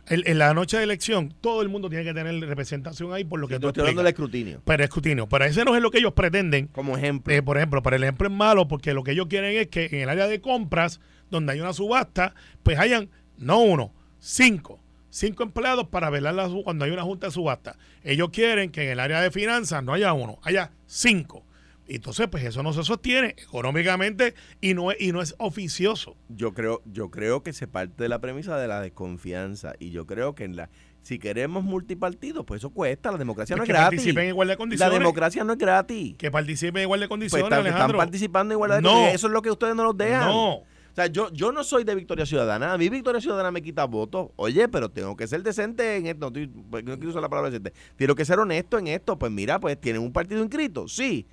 [0.08, 3.38] El- en la noche de elección, todo el mundo tiene que tener representación ahí por
[3.40, 5.28] lo que tú estoy hablando del escrutinio, Pero escrutinio.
[5.28, 6.68] Pero ese no es lo que ellos pretenden.
[6.68, 7.34] como ejemplo.
[7.34, 9.86] Eh, por ejemplo, para el ejemplo es malo porque lo que ellos quieren es que
[9.86, 14.80] en el área de compras, donde hay una subasta, pues hayan no uno, cinco.
[15.10, 17.76] Cinco empleados para velar la cuando hay una junta de subasta.
[18.04, 21.44] Ellos quieren que en el área de finanzas no haya uno, haya cinco.
[21.90, 26.16] Y entonces, pues eso no se sostiene económicamente y no es, y no es oficioso.
[26.28, 29.72] Yo creo, yo creo que se parte de la premisa de la desconfianza.
[29.78, 30.68] Y yo creo que en la,
[31.02, 33.10] si queremos multipartidos, pues eso cuesta.
[33.10, 33.98] La democracia no Pues es que gratis.
[34.00, 34.98] participen en igualdad de La condiciones.
[34.98, 36.16] democracia no es gratis.
[36.18, 37.98] que participen en igual de Pues condiciones, están, están Alejandro.
[37.98, 38.88] participando en igualdad de No.
[38.90, 39.14] condiciones.
[39.14, 40.26] Eso es lo que ustedes no nos dejan.
[40.28, 40.52] No.
[40.56, 40.64] O
[41.00, 42.72] sea, yo, yo no soy de Victoria Ciudadana.
[42.72, 44.30] A mí Victoria Ciudadana me quita votos.
[44.36, 46.18] Oye, pero tengo que ser decente en esto.
[46.20, 47.72] No, estoy- pues, no quiero usar la palabra decente.
[47.96, 49.16] Tengo que ser honesto en esto.
[49.18, 50.86] Pues mira, pues tienen un partido inscrito.
[50.88, 51.26] Sí.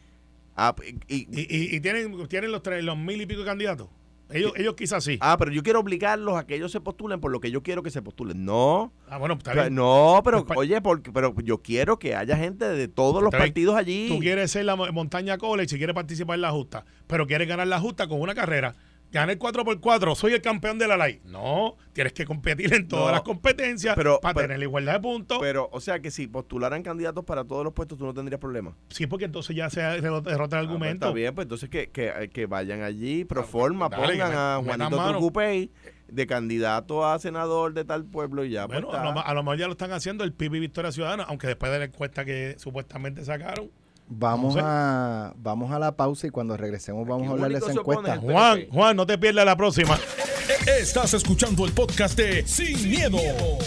[0.55, 0.73] Ah,
[1.07, 3.89] y, y- Y, tienen, tienen los, tres, los mil y pico de candidatos.
[4.31, 5.19] Ellos, ellos quizás sí.
[5.21, 7.83] ah, pero yo quiero obligarlos a que ellos se postulen por lo que yo quiero
[7.83, 8.43] que se postulen.
[8.43, 8.91] No.
[9.07, 9.75] Ah, bueno, está bien.
[9.75, 13.75] No, pero Pues, oye, porque, pero yo quiero que haya gente de todos los partidos
[13.75, 14.07] allí.
[14.09, 17.47] Tú quieres ser la mo- montaña college y quieres participar en la justa, pero quieres
[17.47, 18.73] ganar la justa con una carrera.
[19.15, 21.21] Gané el 4x4, soy el campeón de la ley.
[21.23, 24.93] No, tienes que competir en todas No, las competencias pero- para pero- tener la igualdad
[24.95, 25.37] de puntos.
[25.39, 28.75] Pero, o sea que si postularan candidatos para todos los puestos, tú no tendrías problema.
[28.89, 31.05] sí, porque entonces ya se derrota el Ah, pues argumento.
[31.07, 34.35] está bien, pues entonces que, que, que vayan allí, pro forma, dale, que pongan me-
[34.37, 35.11] a Juanito mano.
[35.13, 35.71] Turcupey
[36.09, 38.67] de candidato a senador de tal pueblo y ya.
[38.67, 40.91] pues, bueno, a lo, a lo mejor ya lo están haciendo el PIB y Victoria
[40.91, 43.71] Ciudadana, aunque después de la encuesta que supuestamente sacaron.
[44.07, 44.67] Vamos No sé.
[44.67, 48.17] a vamos a la pausa y cuando regresemos vamos Aquí a hablar de esa encuesta.
[48.17, 48.65] Juan.
[48.71, 49.97] Juan, no te pierdas la próxima.
[50.79, 53.17] Estás escuchando el podcast de Sin, miedo,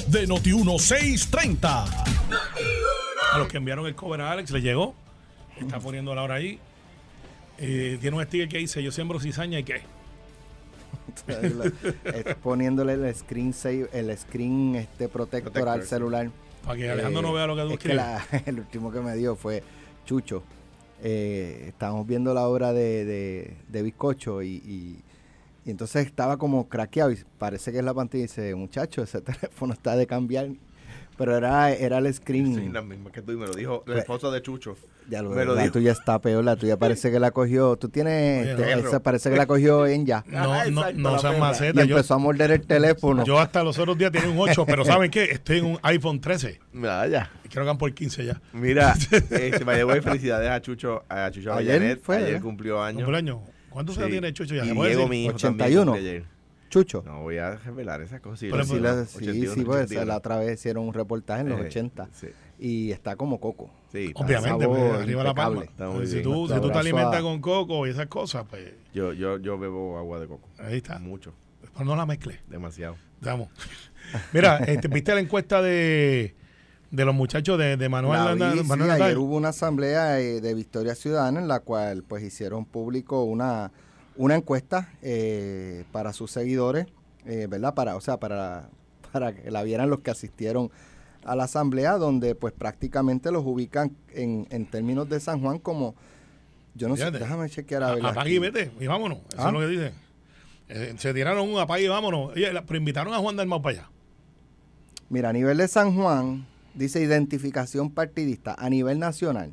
[0.07, 1.65] de Noti1630.
[3.33, 4.95] A los que enviaron el cover a Alex, le llegó.
[5.61, 6.61] Está poniendo la hora ahí.
[7.59, 9.83] Eh, tiene un sticker que dice: Yo siembro cizaña y qué.
[12.43, 16.31] Poniéndole el screen save, el screen este protector, Protector, al celular.
[16.65, 17.97] Para que Alejandro Eh, no vea lo que tú es que escribes.
[18.33, 19.63] la- el último que me dio fue
[20.09, 20.43] Chucho.
[21.03, 25.03] Eh, estábamos viendo la obra de, de, Bizcocho y
[25.71, 29.75] entonces estaba como craqueado y parece que es la pantalla y dice, muchacho, ese teléfono
[29.75, 30.49] está de cambiar.
[31.19, 32.55] Pero era, era el screen.
[32.55, 34.77] Sí, la misma que tú y me lo dijo la Pues, esposa de Chucho.
[35.11, 35.73] Ya lo Me lo la dijo.
[35.75, 37.77] tuya está peor, la tuya parece que la cogió.
[37.77, 40.25] Tú tienes, Oye, esa parece que la cogió en ya.
[40.29, 41.37] No, Ah, no, exacto, no sean.
[41.37, 41.87] Y macetas.
[41.89, 43.25] Yo, empezó a morder el teléfono.
[43.25, 45.25] yo hasta los otros días tenía un 8, pero ¿saben qué?
[45.25, 46.61] Estoy en un iPhone 13.
[46.75, 47.31] Vaya.
[47.51, 48.41] Creo que van por 15 ya.
[48.53, 53.03] Mira, este, way, felicidades a Chucho, a Chucho Ayer fue, ayer cumplió años.
[53.03, 53.39] Cumpleaños.
[53.71, 54.01] ¿Cuántos Sí.
[54.03, 54.65] años tiene Chucho ya?
[54.65, 55.93] Y ¿Se puede Diego, mi hijo, 81.
[55.95, 56.25] también.
[56.69, 57.03] Chucho.
[57.07, 58.49] No voy a revelar esas cosas.
[58.51, 60.05] Pero sí, la- sí, 81, sí, pues 81.
[60.07, 62.29] la otra vez hicieron un reportaje en los Eh, 80 Sí,
[62.59, 63.71] y está como coco.
[63.93, 65.63] sí, Obviamente, sabor pues, arriba la palma.
[66.07, 69.39] si tú, si tú te alimentas a- con coco y esas cosas, pues Yo, yo,
[69.39, 70.49] yo bebo agua de coco.
[70.59, 70.99] ahí está.
[70.99, 72.39] Mucho, Pero no la mezcles.
[72.49, 72.97] demasiado.
[73.21, 73.49] Vamos.
[74.33, 76.35] Mira, este, ¿viste la encuesta de,
[76.91, 80.21] de los muchachos de, de Manuel, La vi, Nanda- sí, Manuel ayer hubo una asamblea
[80.21, 83.71] eh, de Victoria Ciudadana en la cual pues hicieron público una,
[84.19, 86.87] una encuesta eh, para sus seguidores,
[87.25, 87.73] eh, ¿verdad?
[87.75, 88.69] Para, o sea, para,
[89.13, 90.71] para que la vieran los que asistieron
[91.25, 95.95] a la asamblea, donde pues prácticamente los ubican en, en términos de San Juan como,
[96.75, 97.19] yo no Fíjate.
[97.19, 98.05] sé, déjame chequear a ver.
[98.07, 99.19] Apague y vete y vámonos.
[99.33, 99.47] Eso Ah.
[99.49, 99.93] es lo que dice.
[100.69, 102.33] Eh, se tiraron un apague y vámonos.
[102.33, 103.91] Oye, la- pero invitaron a Juan Dalmau para allá.
[105.09, 108.55] Mira, a nivel de San Juan, dice identificación partidista.
[108.59, 109.53] A nivel nacional,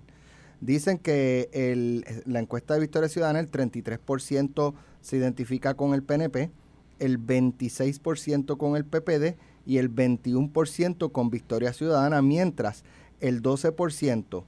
[0.61, 6.51] dicen que el- la encuesta de Victoria Ciudadana, el 33% se identifica con el PNP,
[6.99, 12.83] el 26% con el PPD y el 21% con Victoria Ciudadana, mientras
[13.19, 14.43] el 12%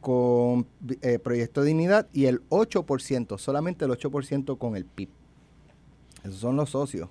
[0.00, 0.66] con
[1.02, 5.08] eh, Proyecto Dignidad y el 8%, solamente el 8% con el PIB.
[6.22, 7.08] Esos son los socios.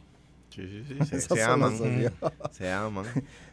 [0.49, 1.05] Sí, sí, sí.
[1.19, 1.77] Se, se aman.
[1.77, 2.13] socios.
[2.51, 3.05] Se aman.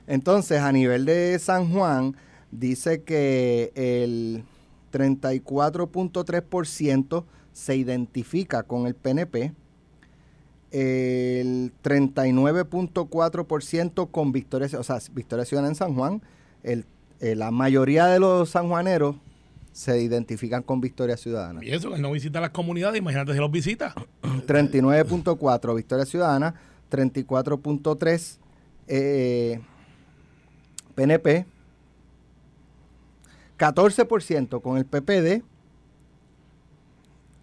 [0.06, 2.16] Entonces, a nivel de San Juan,
[2.52, 4.44] dice que el
[4.92, 9.52] 34.3% se identifica con el PNP,
[10.70, 16.22] el 39.4% con Victoria, o sea, Victoria Ciudadana en San Juan,
[16.62, 16.86] el,
[17.20, 19.16] eh, la mayoría de los sanjuaneros
[19.72, 21.64] se identifican con Victoria Ciudadana.
[21.64, 23.94] Y eso, que él no visita las comunidades, imagínate si los visita.
[24.22, 26.54] 39.4 Victoria Ciudadana,
[26.90, 28.38] 34.3
[28.88, 29.60] eh,
[30.94, 31.46] PNP,
[33.62, 35.44] 14% con el PPD,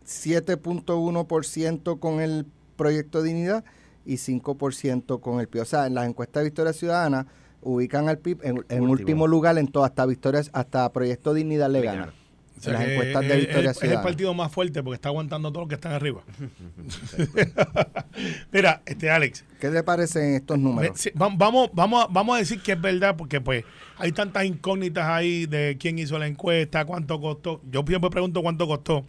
[0.05, 3.63] 7.1% con el Proyecto Dignidad
[4.05, 5.62] y 5% con el PIB.
[5.62, 7.27] O sea, en las encuestas de Victoria Ciudadana
[7.62, 8.91] ubican al PIB en, en último.
[8.91, 9.27] Último.
[9.27, 12.13] lugar en todas, hasta Victorias, hasta Proyecto Dignidad le gana.
[12.60, 14.84] O sea en las que encuestas es- de es- Victoria es, el partido más fuerte
[14.84, 16.22] porque está aguantando todos los que están arriba.
[18.52, 21.10] Mira, este Alex, ¿Qué le parecen estos me- números?
[21.15, 23.63] vamos, vamos, a- vamos a decir que es verdad porque pues
[23.98, 27.62] hay tantas incógnitas ahí de quién hizo la encuesta, cuánto costó.
[27.69, 29.06] Yo siempre pregunto cuánto costó.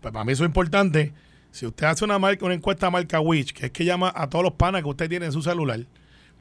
[0.00, 1.12] Pues para mí eso es importante.
[1.50, 4.42] Si usted hace una marca, una encuesta marca Witch, que es que llama a todos
[4.44, 5.80] los panas que usted tiene en su celular,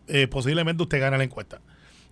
[0.07, 1.61] eh, posiblemente usted gana la encuesta.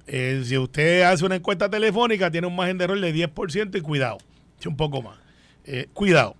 [0.08, 3.82] Eh, si usted hace una encuesta telefónica, tiene un margen de error de 10% y
[3.82, 4.18] cuidado,
[4.60, 5.18] si un poco más.
[5.66, 6.36] Eh, cuidado,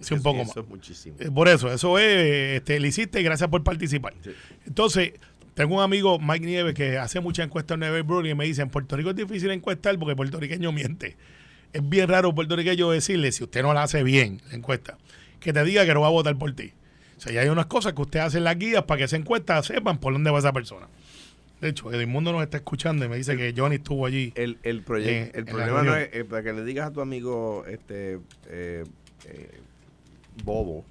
[0.00, 0.56] si un poco Eso más.
[0.56, 1.16] es muchísimo.
[1.20, 4.14] Eh, Por eso, eso es, este, le hiciste y gracias por participar.
[4.22, 4.30] Sí.
[4.66, 5.12] Entonces,
[5.54, 8.62] tengo un amigo, Mike Nieves, que hace muchas encuestas en Nueva York y me dice,
[8.62, 11.16] en Puerto Rico es difícil encuestar porque el puertorriqueño miente.
[11.72, 14.98] Es bien raro puertorriqueño decirle, si usted no la hace bien, la encuesta,
[15.40, 16.72] que te diga que no va a votar por ti.
[17.16, 19.16] O sea, ya hay unas cosas que usted hace en las guías para que esa
[19.16, 20.88] encuesta sepan por dónde va esa persona.
[21.64, 24.34] De hecho, Edmundo nos está escuchando y me dice que Johnny estuvo allí.
[24.36, 27.00] El, el, proyecto Eh, el problema no es, eh, para que le digas a tu
[27.00, 28.18] amigo este
[28.50, 28.84] eh,
[29.26, 29.50] eh,
[30.44, 30.84] bobo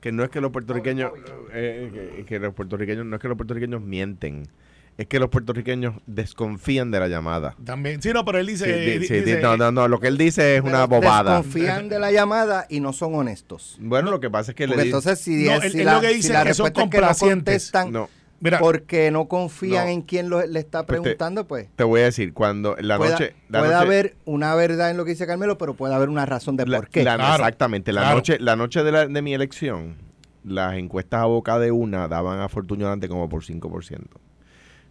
[0.00, 1.12] que no es que los puertorriqueños
[1.52, 4.48] eh, que, que los puertorriqueños no es que los puertorriqueños mienten
[4.96, 8.64] es que los puertorriqueños desconfían de la llamada También, sí, no, pero él dice...
[8.64, 10.84] Sí, di- di- sí, dice, di- no, no, no, lo que él dice es una
[10.86, 13.76] bobada Desconfían de la llamada y no son honestos.
[13.80, 16.00] bueno lo que pasa es que le Porque entonces si, No, si él- la, lo
[16.00, 17.70] que si dice la es que son respuesta es que no complacientes.
[17.70, 19.90] contestan no Mira, porque no confían No.
[19.92, 22.96] en quien lo- le está Pues te- preguntando, pues te voy a decir cuando la
[22.98, 26.08] noche la puede noche- haber una verdad en lo que dice Carmelo, pero puede haber
[26.08, 27.02] una razón de La- por qué.
[27.02, 27.92] la- Claro, exactamente.
[27.92, 28.16] La claro.
[28.16, 29.96] noche, la noche de, la- de mi elección,
[30.44, 34.20] las encuestas a boca de una daban a Fortunio Dante como por 5%.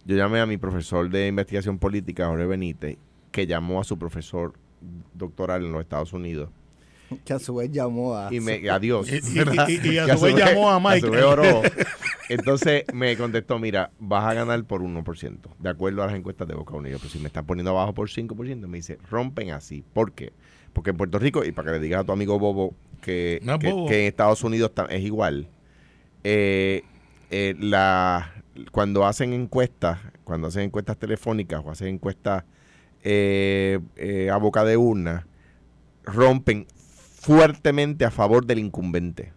[0.04, 2.98] Yo llamé a mi profesor de investigación política, Jorge Benítez,
[3.32, 4.52] que llamó a su profesor
[5.14, 6.50] doctoral en los Estados Unidos.
[7.24, 8.32] Que a su vez llamó a...
[8.32, 9.08] Y me, adiós.
[9.10, 11.00] Y- y- y- y a su vez llamó a Mike.
[11.06, 11.62] su vez oró.
[12.28, 16.54] Entonces me contestó, mira, vas a ganar por 1%, de acuerdo a las encuestas de
[16.54, 16.96] Boca Unida.
[16.98, 19.82] Pero si me están poniendo abajo por 5%, me dice, rompen así.
[19.94, 20.32] ¿Por qué?
[20.74, 23.58] Porque en Puerto Rico, y para que le digas a tu amigo Bobo que, No
[23.58, 23.88] que, bobo.
[23.88, 25.48] que en Estados Unidos es igual,
[26.24, 26.82] eh,
[27.30, 28.32] eh, la,
[28.72, 32.44] cuando hacen encuestas, cuando hacen encuestas telefónicas o hacen encuestas
[33.02, 35.26] eh, eh, a boca de urna,
[36.04, 36.66] rompen
[37.20, 39.32] fuertemente a favor del incumbente.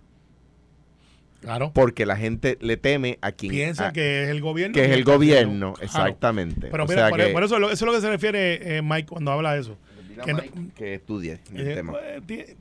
[1.42, 1.72] claro.
[1.74, 4.74] Porque la gente le teme a quien piensa a- que es el gobierno.
[4.76, 5.86] que es el gobierno, Claro.
[5.86, 6.68] exactamente.
[6.70, 8.78] Pero O mira, sea por, que, por eso, lo- eso es lo que se refiere
[8.78, 9.78] eh, Mike cuando habla de eso.
[10.24, 10.44] que no-
[10.76, 11.94] que estudie el Eh, tema.
[11.94, 12.56] pues, tie-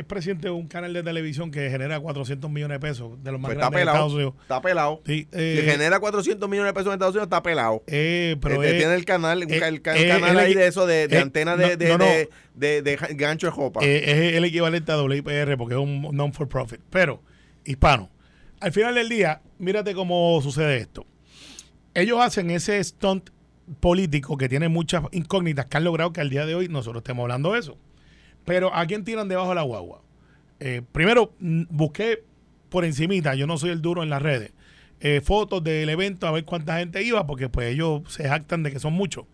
[0.00, 3.40] es presidente de un canal de televisión que genera 400 millones de pesos, de los
[3.40, 4.12] más Pues está grandes de Estados.
[4.14, 4.34] Unidos.
[4.42, 5.02] Está pelado.
[5.06, 7.82] Sí, Si eh, genera 400 millones de pesos en Estados Unidos, está pelado.
[7.86, 11.08] eh, pero Este, es- tiene el canal, eh, el ca- canal ahí de eso, de,
[11.08, 12.04] de antena no, de, de, no, no.
[12.04, 13.80] de, de- de ja- gancho de jopa.
[13.84, 16.80] es el equivalente a WIPR porque es un non-for-profit.
[16.90, 17.22] Pero,
[17.64, 18.10] hispano,
[18.60, 21.06] al final del día, mírate cómo sucede esto.
[21.94, 23.30] Ellos hacen ese stunt
[23.80, 27.22] político que tiene muchas incógnitas que han logrado que al día de hoy nosotros estemos
[27.24, 27.76] hablando de eso.
[28.48, 30.00] Pero ¿a quién tiran debajo de la guagua?
[30.58, 32.24] Eh, primero, busqué
[32.70, 34.52] por encimita, yo no soy el duro en las redes,
[35.00, 38.72] eh, fotos del evento a ver cuánta gente iba, porque pues ellos se jactan de
[38.72, 39.26] que son muchos.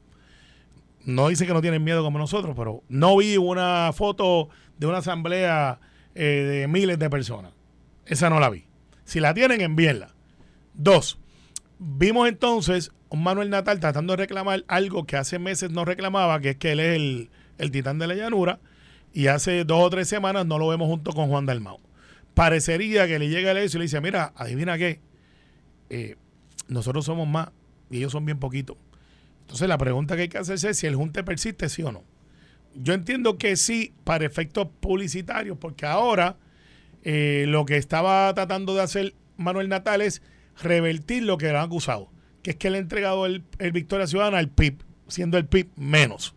[1.04, 4.48] No dicen que no tienen miedo como nosotros, pero no vi una foto
[4.78, 5.78] de una asamblea
[6.16, 7.52] eh, de miles de personas.
[8.06, 8.64] Esa no la vi.
[9.04, 10.12] Si la tienen, envíenla.
[10.72, 11.20] Dos,
[11.78, 16.50] vimos entonces un Manuel Natal tratando de reclamar algo que hace meses no reclamaba, que
[16.50, 18.58] es que él es el, el titán de la llanura,
[19.14, 21.78] y hace dos o tres semanas no lo vemos junto con Juan Dalmau.
[22.34, 25.00] Parecería que le llega el eso y le dice, mira, adivina qué,
[25.88, 26.16] Eh,
[26.66, 27.50] nosotros somos más
[27.90, 28.76] y ellos son bien poquitos.
[29.42, 32.02] Entonces la pregunta que hay que hacerse es si el junte persiste, sí o no.
[32.74, 36.36] Yo entiendo que sí para efectos publicitarios, porque ahora
[37.04, 40.22] eh, lo que estaba tratando de hacer Manuel Natal es
[40.60, 42.10] revertir lo que le han acusado,
[42.42, 45.68] que es que le ha entregado el, el Victoria Ciudadana al PIB, siendo el PIB
[45.76, 46.34] menos.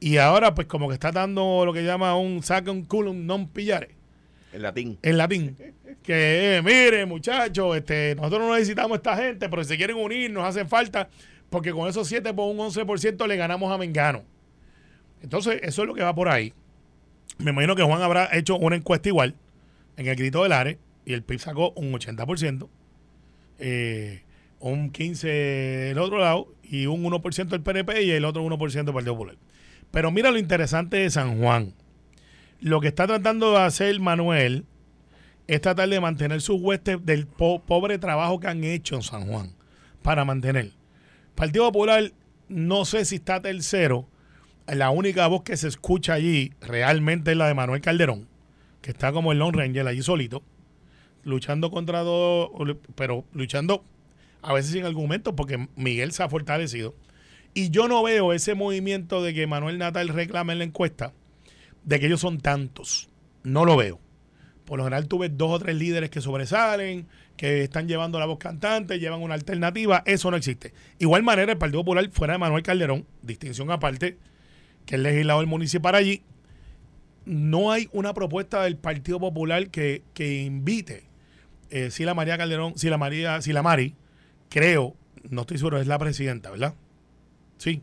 [0.00, 3.90] Y ahora pues como que está dando lo que llama un un culum non pillare
[4.52, 4.98] En latín.
[5.02, 5.56] en latín.
[6.02, 9.96] Que, eh, mire, muchachos, este, nosotros no necesitamos a esta gente, pero si se quieren
[9.96, 11.10] unir, nos hacen falta,
[11.50, 14.22] porque con esos 7 por un 11% le ganamos a Mengano.
[15.22, 16.54] Entonces, eso es lo que va por ahí.
[17.38, 19.34] Me imagino que Juan habrá hecho una encuesta igual
[19.96, 22.68] en el grito del ARE y el PIB sacó un 80%,
[23.58, 24.22] eh,
[24.60, 28.94] un 15% del otro lado y un 1% del PNP y el otro 1% del
[28.94, 29.36] Partido Popular.
[29.90, 31.74] Pero mira lo interesante de San Juan.
[32.60, 34.64] Lo que está tratando de hacer Manuel
[35.46, 39.26] es tratar de mantener sus huestes del po- pobre trabajo que han hecho en San
[39.26, 39.52] Juan
[40.02, 40.72] para mantener.
[41.34, 42.12] Partido Popular
[42.48, 44.08] no sé si está tercero.
[44.66, 48.28] La única voz que se escucha allí realmente es la de Manuel Calderón,
[48.82, 50.42] que está como el Lone Ranger allí solito,
[51.24, 52.50] luchando contra dos,
[52.94, 53.82] pero luchando
[54.42, 56.94] a veces sin argumentos, porque Miguel se ha fortalecido.
[57.54, 61.12] Y yo no veo ese movimiento de que Manuel Natal reclame en la encuesta,
[61.84, 63.08] de que ellos son tantos.
[63.42, 63.98] No lo veo.
[64.64, 68.26] Por lo general tú ves dos o tres líderes que sobresalen, que están llevando la
[68.26, 70.02] voz cantante, llevan una alternativa.
[70.06, 70.72] Eso no existe.
[70.98, 74.18] Igual manera, el Partido Popular, fuera de Manuel Calderón, distinción aparte,
[74.86, 76.22] que es legislador municipal allí,
[77.24, 81.10] no hay una propuesta del Partido Popular que, que invite
[81.70, 83.94] eh, si la María Calderón, si la María, si la Mari,
[84.48, 84.94] creo,
[85.28, 86.74] no estoy seguro, es la presidenta, ¿verdad?
[87.60, 87.82] Sí.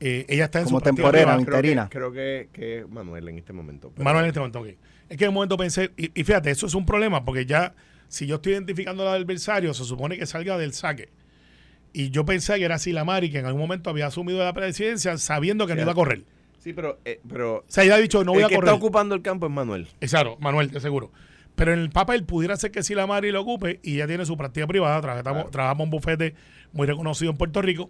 [0.00, 1.88] Eh, ella está en Como su temporera, interina.
[1.90, 3.90] Creo que, creo que, que Manuel en este momento.
[3.94, 4.68] pero- Manuel en este momento, ok.
[5.08, 7.74] Es que en un momento pensé, y, y fíjate, eso es un problema, porque ya,
[8.08, 11.08] si yo estoy identificando al adversario, se supone que salga del saque.
[11.94, 15.66] Y yo pensé que era Silamari, que en algún momento había asumido la presidencia sabiendo
[15.66, 16.24] que no iba a correr.
[16.58, 18.68] Sí, pero, eh, pero O sea, ella ha dicho, no voy el a que correr.
[18.68, 19.86] está ocupando el campo es Manuel.
[20.02, 21.10] Exacto, Manuel, de seguro.
[21.54, 24.66] Pero en el papel pudiera ser que Silamari lo ocupe y ya tiene su práctica
[24.66, 25.50] privada, trabajamos, Claro.
[25.50, 26.34] trabajamos en un bufete
[26.72, 27.88] muy reconocido en Puerto Rico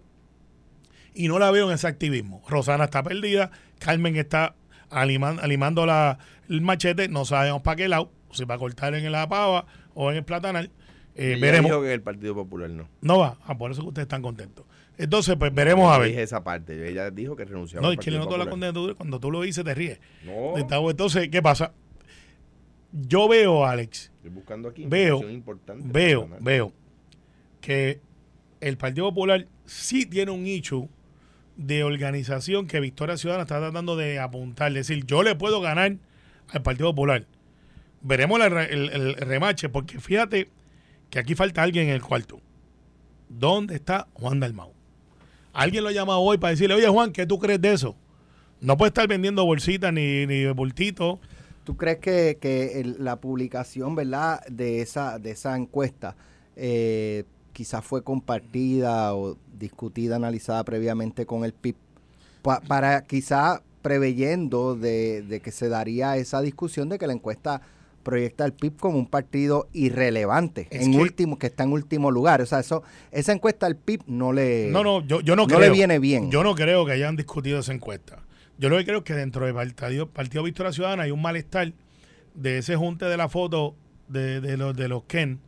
[1.17, 2.41] y no la veo en ese activismo.
[2.47, 4.55] Rosana está perdida, Carmen está
[4.89, 9.11] aliman- alimando la, el machete, no sabemos para qué lado, si va a cortar en
[9.11, 10.71] la pava o en el platanal.
[11.15, 11.71] Eh, Ella veremos.
[11.71, 12.87] dijo que el Partido Popular no.
[13.01, 14.65] No va, ah, por eso que ustedes están contentos.
[14.99, 16.09] Entonces, pues veremos a ver.
[16.09, 16.87] Dije esa parte.
[16.89, 19.31] Ella dijo que renunciaba No, al es que le Partido noto la condenatura cuando tú
[19.31, 19.99] lo dices te ríes.
[20.23, 21.71] No, Entonces, ¿qué pasa?
[22.91, 25.87] Yo veo, Alex, estoy buscando aquí Veo, importante.
[25.91, 26.71] veo
[27.61, 27.99] que
[28.61, 30.87] el Partido Popular sí tiene un nicho
[31.57, 34.71] de organización que Victoria Ciudadana está tratando de apuntar.
[34.71, 35.97] Decir, yo le puedo ganar
[36.49, 37.25] al Partido Popular.
[38.01, 40.49] Veremos el, remache, porque fíjate
[41.09, 42.39] que aquí falta alguien en el cuarto.
[43.27, 44.71] ¿Dónde está Juan Dalmau?
[45.51, 47.95] Alguien lo llama hoy para decirle, oye Juan, ¿qué tú crees de eso?
[48.61, 51.19] No puede estar vendiendo bolsitas ni, ni bultitos.
[51.63, 56.15] ¿Tú crees que, que la publicación, verdad, de esa, de esa encuesta
[56.55, 57.23] eh,
[57.57, 61.75] quizás fue compartida o discutida, analizada previamente con el PIB
[62.43, 67.61] pa- para quizás preveyendo de, de que se daría esa discusión de que la encuesta
[68.03, 72.11] proyecta al PIB como un partido irrelevante, Es en que- último, que está en último
[72.11, 72.41] lugar.
[72.41, 75.47] O sea, eso, esa encuesta al PIB no le, No, no, yo, yo no, no
[75.47, 75.59] creo.
[75.61, 76.29] le viene bien.
[76.29, 78.19] Yo no creo que hayan discutido esa encuesta.
[78.59, 81.73] Yo lo que creo es que dentro del Partido, Partido Victoria Ciudadana hay un malestar
[82.35, 83.73] de ese junte de la foto
[84.07, 85.39] de, de los, de los Ken,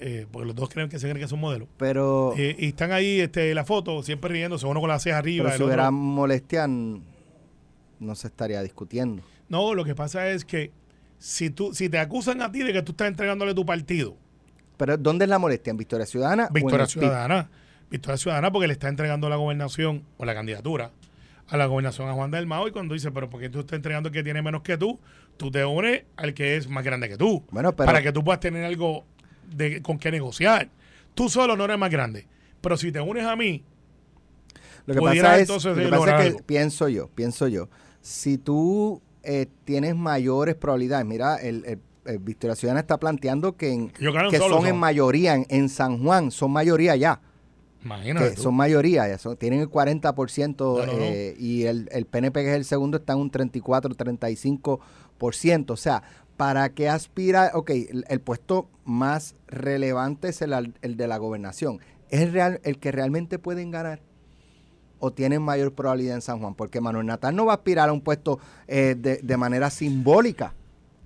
[0.00, 1.68] eh, porque los dos creen que se creen que son modelos.
[1.76, 5.44] pero, Eh, y están ahí este, la foto, siempre riéndose, uno con la ceja arriba.
[5.44, 9.22] pero si otro- hubiera molestia, no se estaría discutiendo.
[9.48, 10.70] No, lo que pasa es que
[11.18, 14.16] si, tú, si te acusan a ti de que tú estás entregándole tu partido,
[14.76, 15.70] Pero ¿dónde es la molestia?
[15.72, 16.44] ¿En Victoria Ciudadana?
[16.44, 17.00] o en Victoria el PIB?
[17.02, 17.50] Ciudadana.
[17.90, 20.92] Victoria Ciudadana porque le está entregando la gobernación o la candidatura
[21.48, 23.76] a la gobernación a Juan del Mao y cuando dice, pero ¿por qué tú estás
[23.76, 24.98] entregando el que tiene menos que tú?
[25.36, 27.44] Tú te unes al que es más grande que tú.
[27.50, 29.04] Bueno, pero- para que tú puedas tener algo
[29.54, 30.68] de, con qué negociar.
[31.14, 32.26] Tú solo no eres más grande.
[32.60, 33.64] Pero si te unes a mí,
[34.86, 36.46] Lo que pasa es, entonces lo que, lograr pasa es que algo.
[36.46, 37.68] pienso yo, pienso yo,
[38.00, 43.72] si tú eh, tienes mayores probabilidades, mira, el, el- el Victoria Ciudadana está planteando que,
[43.72, 47.20] en- que son en mayoría en, en San Juan, son mayoría ya,
[47.84, 48.30] imagínate.
[48.34, 50.98] que son mayoría, ya son- tienen el 40% No, no, no.
[50.98, 55.76] eh, y el, el PNP que es el segundo está en un 34, 35%, o
[55.76, 56.02] sea,
[56.40, 57.50] ¿para qué aspira?
[57.52, 62.78] Ok, el, el puesto más relevante es el, de la gobernación, ¿es el, real, el
[62.78, 64.00] que realmente pueden ganar?
[65.02, 66.54] o tienen mayor probabilidad en San Juan?
[66.54, 68.38] Porque Manuel Natal no va a aspirar a un puesto
[68.68, 70.52] eh, de, de manera simbólica.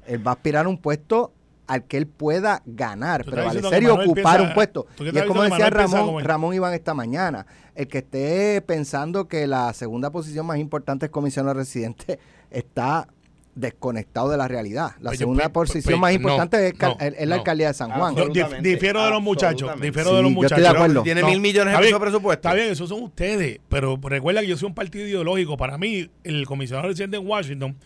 [0.07, 1.33] Él va a aspirar a un puesto
[1.69, 4.87] al que él pueda ganar, prevalecer y ocupar piensa- un puesto.
[4.99, 6.21] Y es como decía Ramón, como.
[6.21, 11.13] Ramón Iván esta mañana, el que esté pensando que la segunda posición más importante es
[11.13, 12.19] comisionado residente
[12.51, 13.09] está
[13.55, 14.93] desconectado de la realidad.
[15.01, 17.35] La Pues segunda posición pues- más no, importante es, cal- no, es la no.
[17.41, 18.15] alcaldía de San Juan.
[18.63, 19.71] Difiero de los muchachos.
[19.81, 20.59] Difiero de los Sí, yo estoy muchachos.
[20.63, 21.03] de acuerdo.
[21.03, 22.49] Tiene No, mil millones de pesos presupuesto.
[22.49, 23.61] Está bien, esos son ustedes.
[23.69, 25.57] Pero recuerda que yo soy un partido ideológico.
[25.57, 27.77] Para mí, el comisionado residente en Washington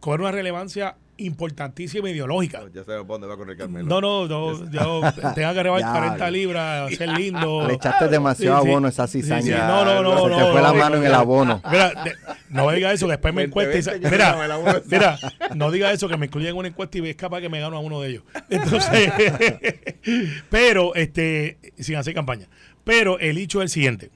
[0.00, 2.62] cobre una relevancia importantísima ideológica.
[2.74, 3.86] Ya sabemos dónde va a correr Carmelo.
[3.86, 5.00] No, no, no, yo
[5.34, 6.30] tenga que rebajar Ya, 40 ya.
[6.30, 7.64] libras, ser lindo.
[7.68, 8.70] Le echaste demasiado Sí, sí.
[8.70, 9.42] abono a esa Sí, cizaña.
[9.42, 10.36] sí, No, no, no, Se no.
[10.46, 11.18] te fue la no, mano en el no.
[11.18, 11.62] abono.
[11.70, 12.14] Mira, de-
[12.48, 15.18] no diga eso, que después me encuesta y no la a Mira, mira,
[15.54, 17.76] no diga eso, que me incluyen en una encuesta y es capaz que me gano
[17.76, 18.22] a uno de ellos.
[18.48, 19.12] Entonces,
[20.50, 22.48] pero, este, sin hacer campaña.
[22.84, 24.10] Pero el hecho es el siguiente.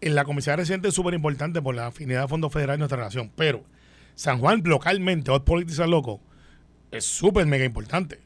[0.00, 2.98] En la comisaría reciente es súper importante por la afinidad de fondos federales en nuestra
[2.98, 3.32] relación.
[3.34, 3.62] Pero
[4.16, 6.20] San Juan localmente, Hot Politics are Loco,
[6.90, 8.18] es súper mega importante.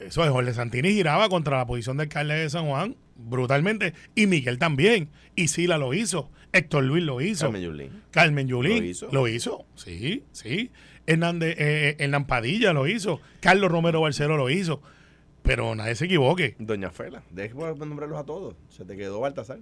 [0.00, 3.94] Eso es, Jorge Santini giraba contra la posición del alcalde de San Juan brutalmente.
[4.14, 5.10] Y Miguel también.
[5.36, 6.30] Y Sila lo hizo.
[6.52, 7.44] Héctor Luis lo hizo.
[7.46, 8.02] Carmen Yulín.
[8.10, 9.08] Carmen Yulín Lo hizo.
[9.12, 9.66] lo hizo.
[9.74, 10.70] Sí, sí.
[11.06, 13.20] Hernández, eh, Hernán Padilla lo hizo.
[13.40, 14.82] Carlos Romero Barceló lo hizo.
[15.42, 16.56] Pero nadie se equivoque.
[16.58, 17.22] Doña Fela.
[17.54, 18.56] Por nombrarlos a todos.
[18.68, 19.58] Se te quedó Baltasar.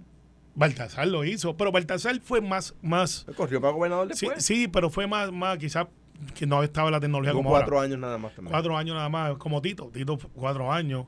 [0.54, 1.56] Baltasar lo hizo.
[1.56, 3.26] Pero Baltasar fue más, más.
[3.36, 4.44] Corrió para gobernador Sí, después.
[4.44, 5.86] sí, pero fue más, más quizás
[6.34, 7.86] que no estaba la tecnología Tuvo como cuatro ahora.
[7.86, 8.50] años nada más también.
[8.52, 9.90] Cuatro años nada más, como Tito.
[9.92, 11.06] Tito, cuatro años.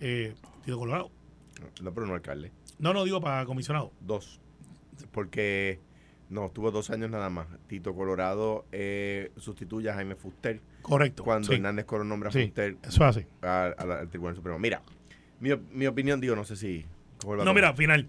[0.00, 0.34] Eh,
[0.64, 1.10] Tito Colorado.
[1.82, 2.52] No, pero no alcalde.
[2.78, 3.92] No, no digo para comisionado.
[4.00, 4.40] Dos.
[5.12, 5.80] Porque
[6.28, 7.46] no, estuvo dos años nada más.
[7.66, 11.24] Tito Colorado eh, sustituye a Jaime Fuster Correcto.
[11.24, 11.54] cuando sí.
[11.54, 13.26] Hernández Coro nombra a Sí, Fuster eso es así.
[13.42, 14.58] al, al- al Tribunal Supremo.
[14.58, 14.82] Mira,
[15.40, 16.84] mi, mi opinión, digo, no sé si.
[17.20, 18.08] ¿cómo la No, mira, final.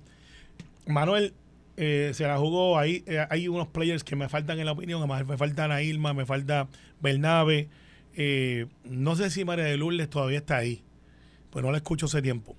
[0.88, 1.34] Manuel
[1.78, 2.78] eh, se la jugó.
[2.78, 5.00] Ahí eh, hay unos players que me faltan en la opinión.
[5.00, 6.68] Además, me faltan a Irma, me falta
[7.02, 7.70] Bernabe.
[8.16, 10.84] eh, no sé si María de Lourdes todavía está ahí.
[11.50, 12.56] Pues no la escucho hace tiempo.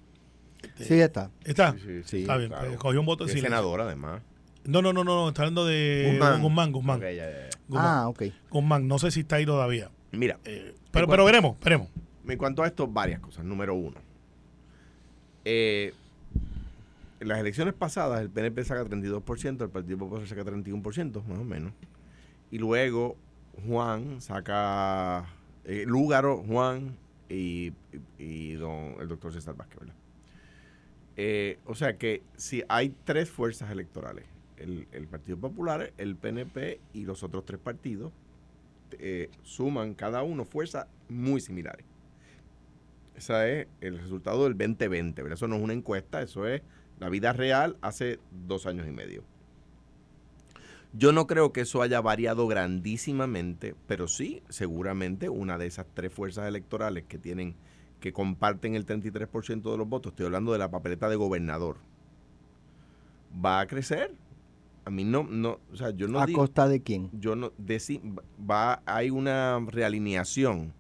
[0.76, 1.30] Sí, está.
[1.44, 1.72] ¿Está?
[1.72, 2.50] Sí, sí, Sí, está bien.
[2.50, 2.66] claro.
[2.68, 3.50] pues, cogió un voto de Es silencio.
[3.56, 4.22] senador, además.
[4.64, 6.10] No, no, no, no, no, está hablando de
[6.40, 6.72] Guzmán.
[6.72, 7.48] Guzmán, Ok, ya, ya, ya.
[7.68, 7.86] Guzmán.
[7.86, 8.22] Ah, ok.
[8.50, 8.86] Guzmán.
[8.86, 9.90] No sé si está ahí todavía.
[10.12, 11.88] Mira, Eh, pero, pero veremos, veremos.
[12.28, 13.44] en cuanto a esto, varias cosas.
[13.44, 13.96] Número uno.
[15.44, 15.92] Eh,
[17.22, 21.44] en las elecciones pasadas, el PNP saca 32%, el Partido Popular saca 31%, más o
[21.44, 21.72] menos.
[22.50, 23.16] Y luego
[23.66, 25.24] Juan saca.
[25.64, 26.96] Eh, Lúgaro, Juan
[27.28, 27.70] y,
[28.56, 29.94] don, el doctor César Vázquez, ¿verdad?
[31.16, 34.24] Eh, o sea que si hay tres fuerzas electorales,
[34.56, 38.12] el, el Partido Popular, el PNP y los otros tres partidos,
[38.98, 41.86] eh, suman cada uno fuerzas muy similares.
[43.14, 45.22] Ese es el resultado del 2020.
[45.22, 45.36] ¿verdad?
[45.36, 46.62] Eso no es una encuesta, eso es
[47.01, 49.24] la vida real hace dos años y medio.
[50.95, 56.12] Yo no creo que eso haya variado grandísimamente, pero sí, seguramente una de esas tres
[56.12, 57.55] fuerzas electorales que tienen,
[58.01, 61.78] que comparten el 33% de los votos, estoy hablando de la papeleta de gobernador,
[63.45, 64.14] va a crecer.
[64.84, 67.09] A mí no, no, o sea, yo no ¿A digo- costa de quién?
[67.12, 68.01] yo no deci-
[68.51, 70.72] va hay una realineación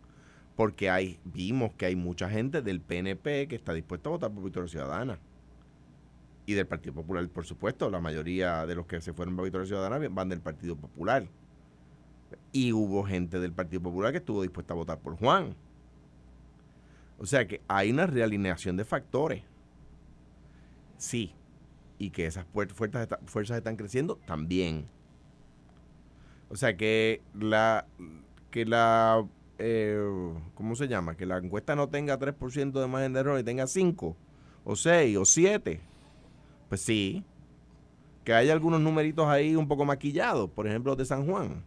[0.56, 4.42] porque hay vimos que hay mucha gente del PNP que está dispuesta a votar por
[4.44, 5.18] Victoria Ciudadana
[6.52, 9.66] y del Partido Popular por supuesto la mayoría de los que se fueron para Victoria
[9.66, 11.26] Ciudadana van del Partido Popular
[12.52, 15.54] y hubo gente del Partido Popular que estuvo dispuesta a votar por Juan
[17.18, 19.42] o sea que hay una realineación de factores
[20.96, 21.34] sí
[22.02, 24.86] y que esas fuerzas, fuerzas están creciendo también.
[26.48, 27.86] O sea que la
[28.50, 29.24] que la
[29.58, 31.16] eh, ¿cómo se llama?
[31.16, 34.16] Que la encuesta no tenga 3% de margen de error y tenga 5
[34.64, 35.80] o 6 o 7.
[36.72, 37.22] Pues sí.
[38.24, 41.62] Que haya algunos numeritos ahí un poco maquillados, por ejemplo, de San Juan.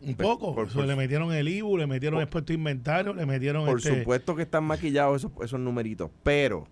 [0.00, 0.54] Un Pues, poco.
[0.54, 4.36] por- le metieron el IBU, le metieron por- expuesto inventario, le metieron Por este, supuesto
[4.36, 6.68] que están maquillados esos, esos numeritos, pero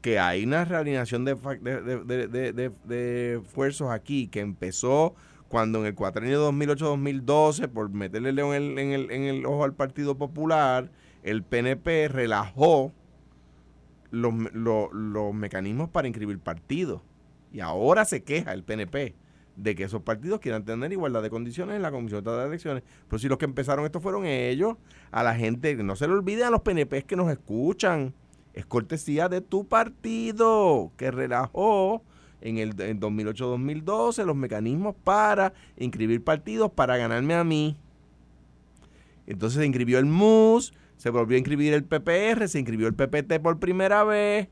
[0.00, 5.14] que hay una realineación de, de, de, de, esfuerzos aquí que empezó
[5.48, 9.64] cuando en el cuatrenio 2008-2012, por meterle león en el, en, el, en el ojo
[9.64, 10.90] al Partido Popular,
[11.24, 12.94] el PNP relajó
[14.10, 17.02] los, los mecanismos para inscribir partidos.
[17.52, 19.14] Y ahora se queja el PNP
[19.56, 22.82] de que esos partidos quieran tener igualdad de condiciones en la Comisión de Elecciones.
[23.08, 24.76] Pero si los que empezaron esto fueron ellos,
[25.10, 28.14] a la gente, no se le olviden a los PNPs que nos escuchan.
[28.54, 32.02] Es cortesía de tu partido que relajó
[32.40, 37.76] en el en 2008-2012 los mecanismos para inscribir partidos para ganarme a mí.
[39.26, 43.40] Entonces se inscribió el MUS, se volvió a inscribir el PPR, se inscribió el PPT
[43.40, 44.48] por primera vez.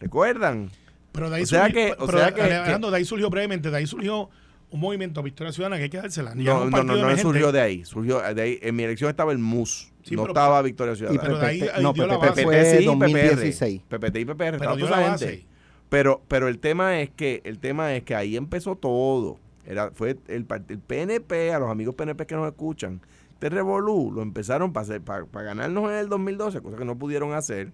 [0.00, 0.68] ¿Recuerdan?
[1.12, 3.04] Pero de ahí O sea surgió, que- o pero sea de- que- Alejandro, de ahí
[3.06, 4.28] surgió brevemente, de ahí surgió
[4.70, 6.32] un movimiento Victoria Ciudadana que hay que dársela.
[6.36, 7.22] Y No, no, no, no emergente.
[7.22, 7.84] surgió de ahí.
[7.86, 8.58] Surgió de ahí.
[8.60, 9.90] En mi elección estaba el MUS.
[10.02, 11.22] Sí, no pero- estaba Victoria Y Ciudadana.
[11.22, 12.42] pero de ahí- no, dio la PPP base.
[12.44, 13.82] fue sí, 2016.
[13.88, 14.36] PPT y PPR.
[14.36, 15.28] Pero estaba dio toda la esa base.
[15.28, 15.46] gente.
[15.88, 19.38] Pero, pero el tema es que, el tema es que ahí empezó todo.
[19.64, 23.00] Era, fue el, el PNP, a los amigos PNP que nos escuchan,
[23.36, 27.72] este revolú lo empezaron para para ganarnos en el 2012, cosa que no pudieron hacer.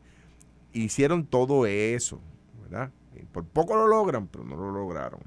[0.72, 2.20] Hicieron todo eso,
[2.62, 2.90] ¿verdad?
[3.14, 5.20] Y por poco lo logran, pero no lo lograron.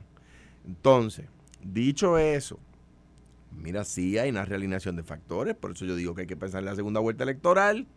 [0.68, 1.28] Entonces,
[1.64, 2.60] dicho eso,
[3.52, 6.60] mira, sí hay una realineación de factores, por eso yo digo que hay que pensar
[6.60, 7.88] en la segunda vuelta electoral,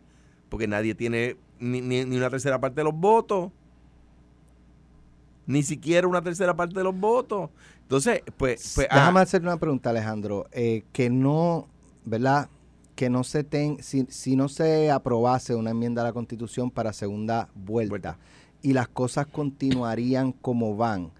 [0.47, 3.51] porque nadie tiene ni, ni- ni una tercera parte de los votos.
[5.47, 7.49] Ni siquiera una tercera parte de los votos.
[7.81, 8.73] Entonces, pues...
[8.75, 10.47] pues ah, Déjame hacer una pregunta, Alejandro.
[10.51, 11.67] Eh, que no,
[12.09, 12.49] ¿verdad?
[12.95, 16.91] Que no se ten, si, si no se aprobase una enmienda a la Constitución para
[16.93, 18.17] segunda vuelta, Vuelta.
[18.61, 21.11] y las cosas continuarían como van,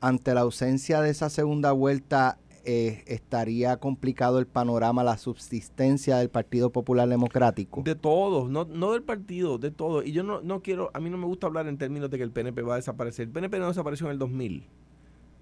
[0.00, 6.28] ante la ausencia de esa segunda vuelta, eh, estaría complicado el panorama, la subsistencia del
[6.28, 7.82] Partido Popular Democrático.
[7.82, 10.06] De todos, no, no del partido, de todos.
[10.06, 12.22] Y yo no, no quiero, a mí no me gusta hablar en términos de que
[12.24, 13.26] el PNP va a desaparecer.
[13.26, 14.66] El PNP no desapareció en el 2000,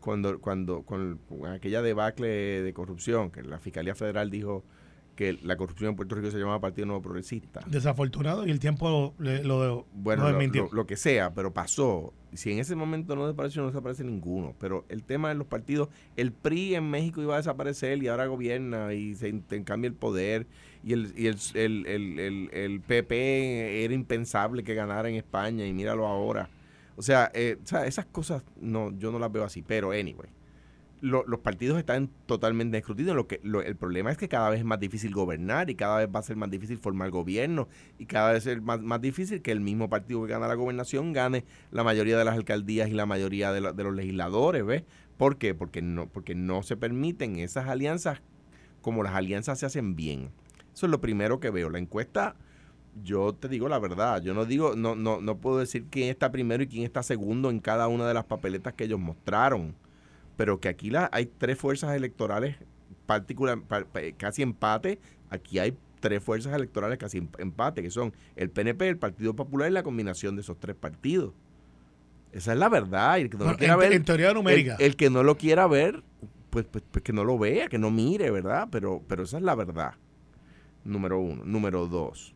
[0.00, 4.62] cuando, cuando con, con aquella debacle de corrupción, que la Fiscalía Federal dijo
[5.18, 7.60] que la corrupción en Puerto Rico se llamaba Partido Nuevo Progresista.
[7.66, 8.88] Desafortunado y el tiempo
[9.18, 10.22] lo, lo, bueno,
[10.72, 12.12] lo que sea, pero pasó.
[12.34, 14.54] Si en ese momento no desapareció, no desaparece ninguno.
[14.60, 18.26] Pero el tema de los partidos, el PRI en México iba a desaparecer y ahora
[18.26, 20.46] gobierna y se cambia el poder.
[20.84, 25.66] Y el, y el, el, el, el- el PP era impensable que ganara en España
[25.66, 26.48] y míralo ahora.
[26.96, 29.62] O sea, eh, o sea, esas cosas no, yo no las veo así.
[29.62, 30.28] Pero, anyway,
[31.00, 33.16] lo- los partidos están totalmente escrutinados.
[33.16, 35.98] Lo que, lo- el problema es que cada vez es más difícil gobernar y cada
[35.98, 37.68] vez va a ser más difícil formar gobierno
[37.98, 41.12] y cada vez es más, más difícil que el mismo partido que gana la gobernación
[41.12, 44.84] gane la mayoría de las alcaldías y la mayoría de, de los legisladores, ¿ves?
[45.16, 45.54] ¿Por qué?
[45.54, 48.20] Porque no, porque no se permiten esas alianzas
[48.82, 50.30] como las alianzas se hacen bien.
[50.72, 51.70] Eso es lo primero que veo.
[51.70, 52.36] La encuesta,
[53.04, 56.30] yo te digo la verdad, yo no digo, no, no, no puedo decir quién está
[56.30, 59.74] primero y quién está segundo en cada una de las papeletas que ellos mostraron.
[60.38, 62.56] Pero que aquí la, hay tres fuerzas electorales
[63.04, 64.98] particular, pa- pa- casi empate.
[65.28, 69.68] Aquí hay tres fuerzas electorales casi em- empate, que son el PNP, el Partido Popular
[69.68, 71.34] y la combinación de esos tres partidos.
[72.32, 73.18] Esa es la verdad.
[73.18, 74.76] Y el que no lo quiera en, ver, en teoría numérica.
[74.78, 76.02] el, el que no lo quiera ver,
[76.50, 78.68] pues, pues, pues que no lo vea, que no mire, ¿verdad?
[78.70, 79.94] Pero, pero esa es la verdad.
[80.84, 81.44] Número uno.
[81.44, 82.34] Número dos.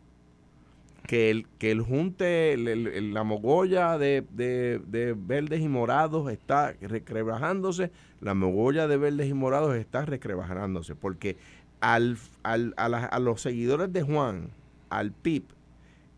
[1.06, 7.90] Que el, que el junte, la mogolla de, de- de verdes y morados está recrebajándose,
[8.20, 11.36] la mogolla de verdes y morados está recrebajándose, porque
[11.80, 14.50] al, al- a los seguidores de Juan,
[14.90, 15.42] al PIB,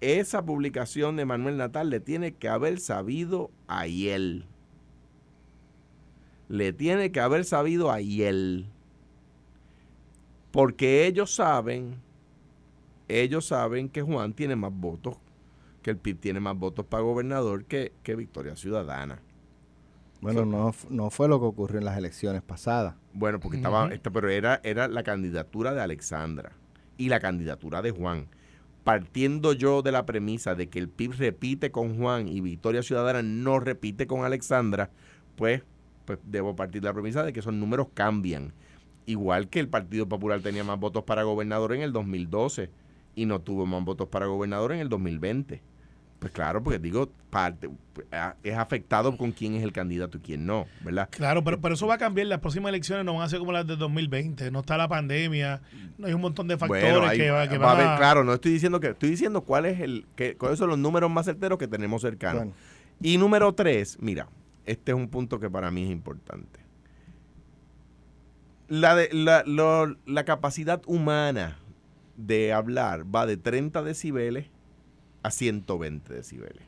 [0.02, 4.44] esa publicación de Manuel Natal le tiene que haber sabido a él.
[6.50, 8.66] Le tiene que haber sabido a él.
[10.50, 11.96] Porque ellos saben,
[13.08, 15.16] ellos saben que Juan tiene más votos,
[15.82, 19.20] que el PIB tiene más votos para gobernador que, que Victoria Ciudadana.
[20.20, 22.94] Bueno, no, no fue lo que ocurrió en las elecciones pasadas.
[23.12, 26.52] Bueno, porque estaba, esta- pero era, era la candidatura de Alexandra
[26.96, 28.28] y la candidatura de Juan.
[28.84, 33.22] Partiendo yo de la premisa de que el PIB repite con Juan y Victoria Ciudadana
[33.22, 34.90] no repite con Alexandra,
[35.36, 35.62] pues,
[36.06, 38.52] pues debo partir de la premisa de que esos números cambian.
[39.06, 42.70] Igual que el Partido Popular tenía más votos para gobernador en el 2012
[43.14, 45.62] y no tuvo más votos para gobernador en el 2020.
[46.18, 47.68] Pues claro, porque digo, parte,
[48.42, 51.08] es afectado con quién es el candidato y quién no, ¿verdad?
[51.10, 52.28] Claro, pero, pero eso va a cambiar.
[52.28, 54.50] Las próximas elecciones no van a ser como las de 2020.
[54.50, 55.60] No está la pandemia,
[55.98, 57.96] no hay un montón de factores Bueno, que, va, que va a van haber, a-
[57.98, 61.10] claro, no estoy diciendo que, estoy diciendo cuál es el, que, cuáles son los números
[61.10, 62.44] más certeros que tenemos cercanos.
[62.44, 62.54] Bueno,
[63.02, 64.26] Y número tres, mira,
[64.64, 66.60] este es un punto que para mí es importante.
[68.68, 71.58] La, de, la, lo- la capacidad humana
[72.16, 74.46] de hablar va de 30 decibeles
[75.22, 76.62] a 120 decibeles.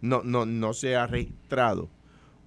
[0.00, 1.88] No, no, no se ha registrado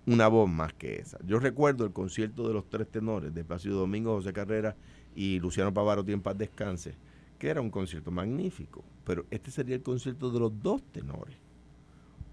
[0.05, 1.19] una voz más que esa.
[1.25, 4.75] Yo recuerdo el concierto de los tres tenores de Plácido Domingo, José Carrera
[5.15, 6.95] y Luciano Pavarotti en paz descanse,
[7.38, 11.36] que era un concierto magnífico, pero este sería el concierto de los dos tenores.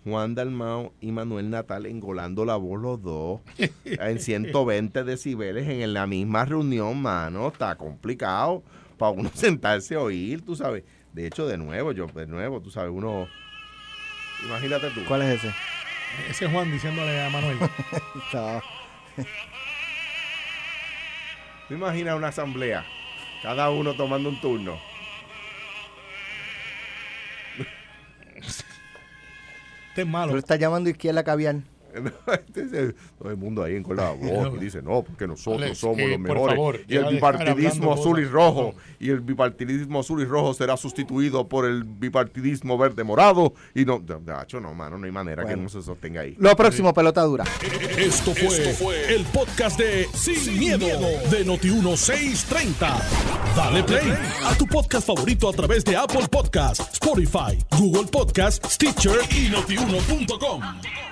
[0.04, 3.40] Juan Dalmao y Manuel Natal engolando la voz los dos
[3.84, 8.62] en 120 decibeles en la misma reunión, mano, está complicado
[8.98, 10.84] para uno sentarse a oír, tú sabes.
[11.12, 13.28] De hecho, de nuevo, yo, de nuevo, tú sabes, uno,
[14.44, 15.04] imagínate tú.
[15.06, 15.54] ¿Cuál es ese?
[16.28, 17.58] Ese es Juan diciéndole a Manuel.
[21.68, 22.84] ¿Tú imaginas una asamblea?
[23.42, 24.78] Cada uno tomando un turno.
[29.88, 30.32] Este es malo.
[30.32, 31.56] Le estás llamando izquierda caviar.
[32.46, 35.98] Entonces, Todo el mundo ahí con la voz y dice, no, porque nosotros Alex, somos
[36.00, 36.56] eh, los mejores.
[36.56, 38.74] favor, y el bipartidismo azul y rojo.
[39.00, 43.54] Y el bipartidismo azul y rojo será sustituido por el bipartidismo verde morado.
[43.74, 44.02] Y no,
[44.42, 46.36] hecho, no, mano, no hay manera que no se sostenga ahí.
[46.38, 47.44] Lo próximo, pelota dura.
[47.96, 50.86] Esto fue, el podcast de Sin, miedo,
[51.30, 53.02] de Noti1630.
[53.56, 54.12] Dale play
[54.44, 61.07] a tu podcast favorito a través de Apple Podcasts, Spotify, Google Podcasts, Stitcher y notiuno.com.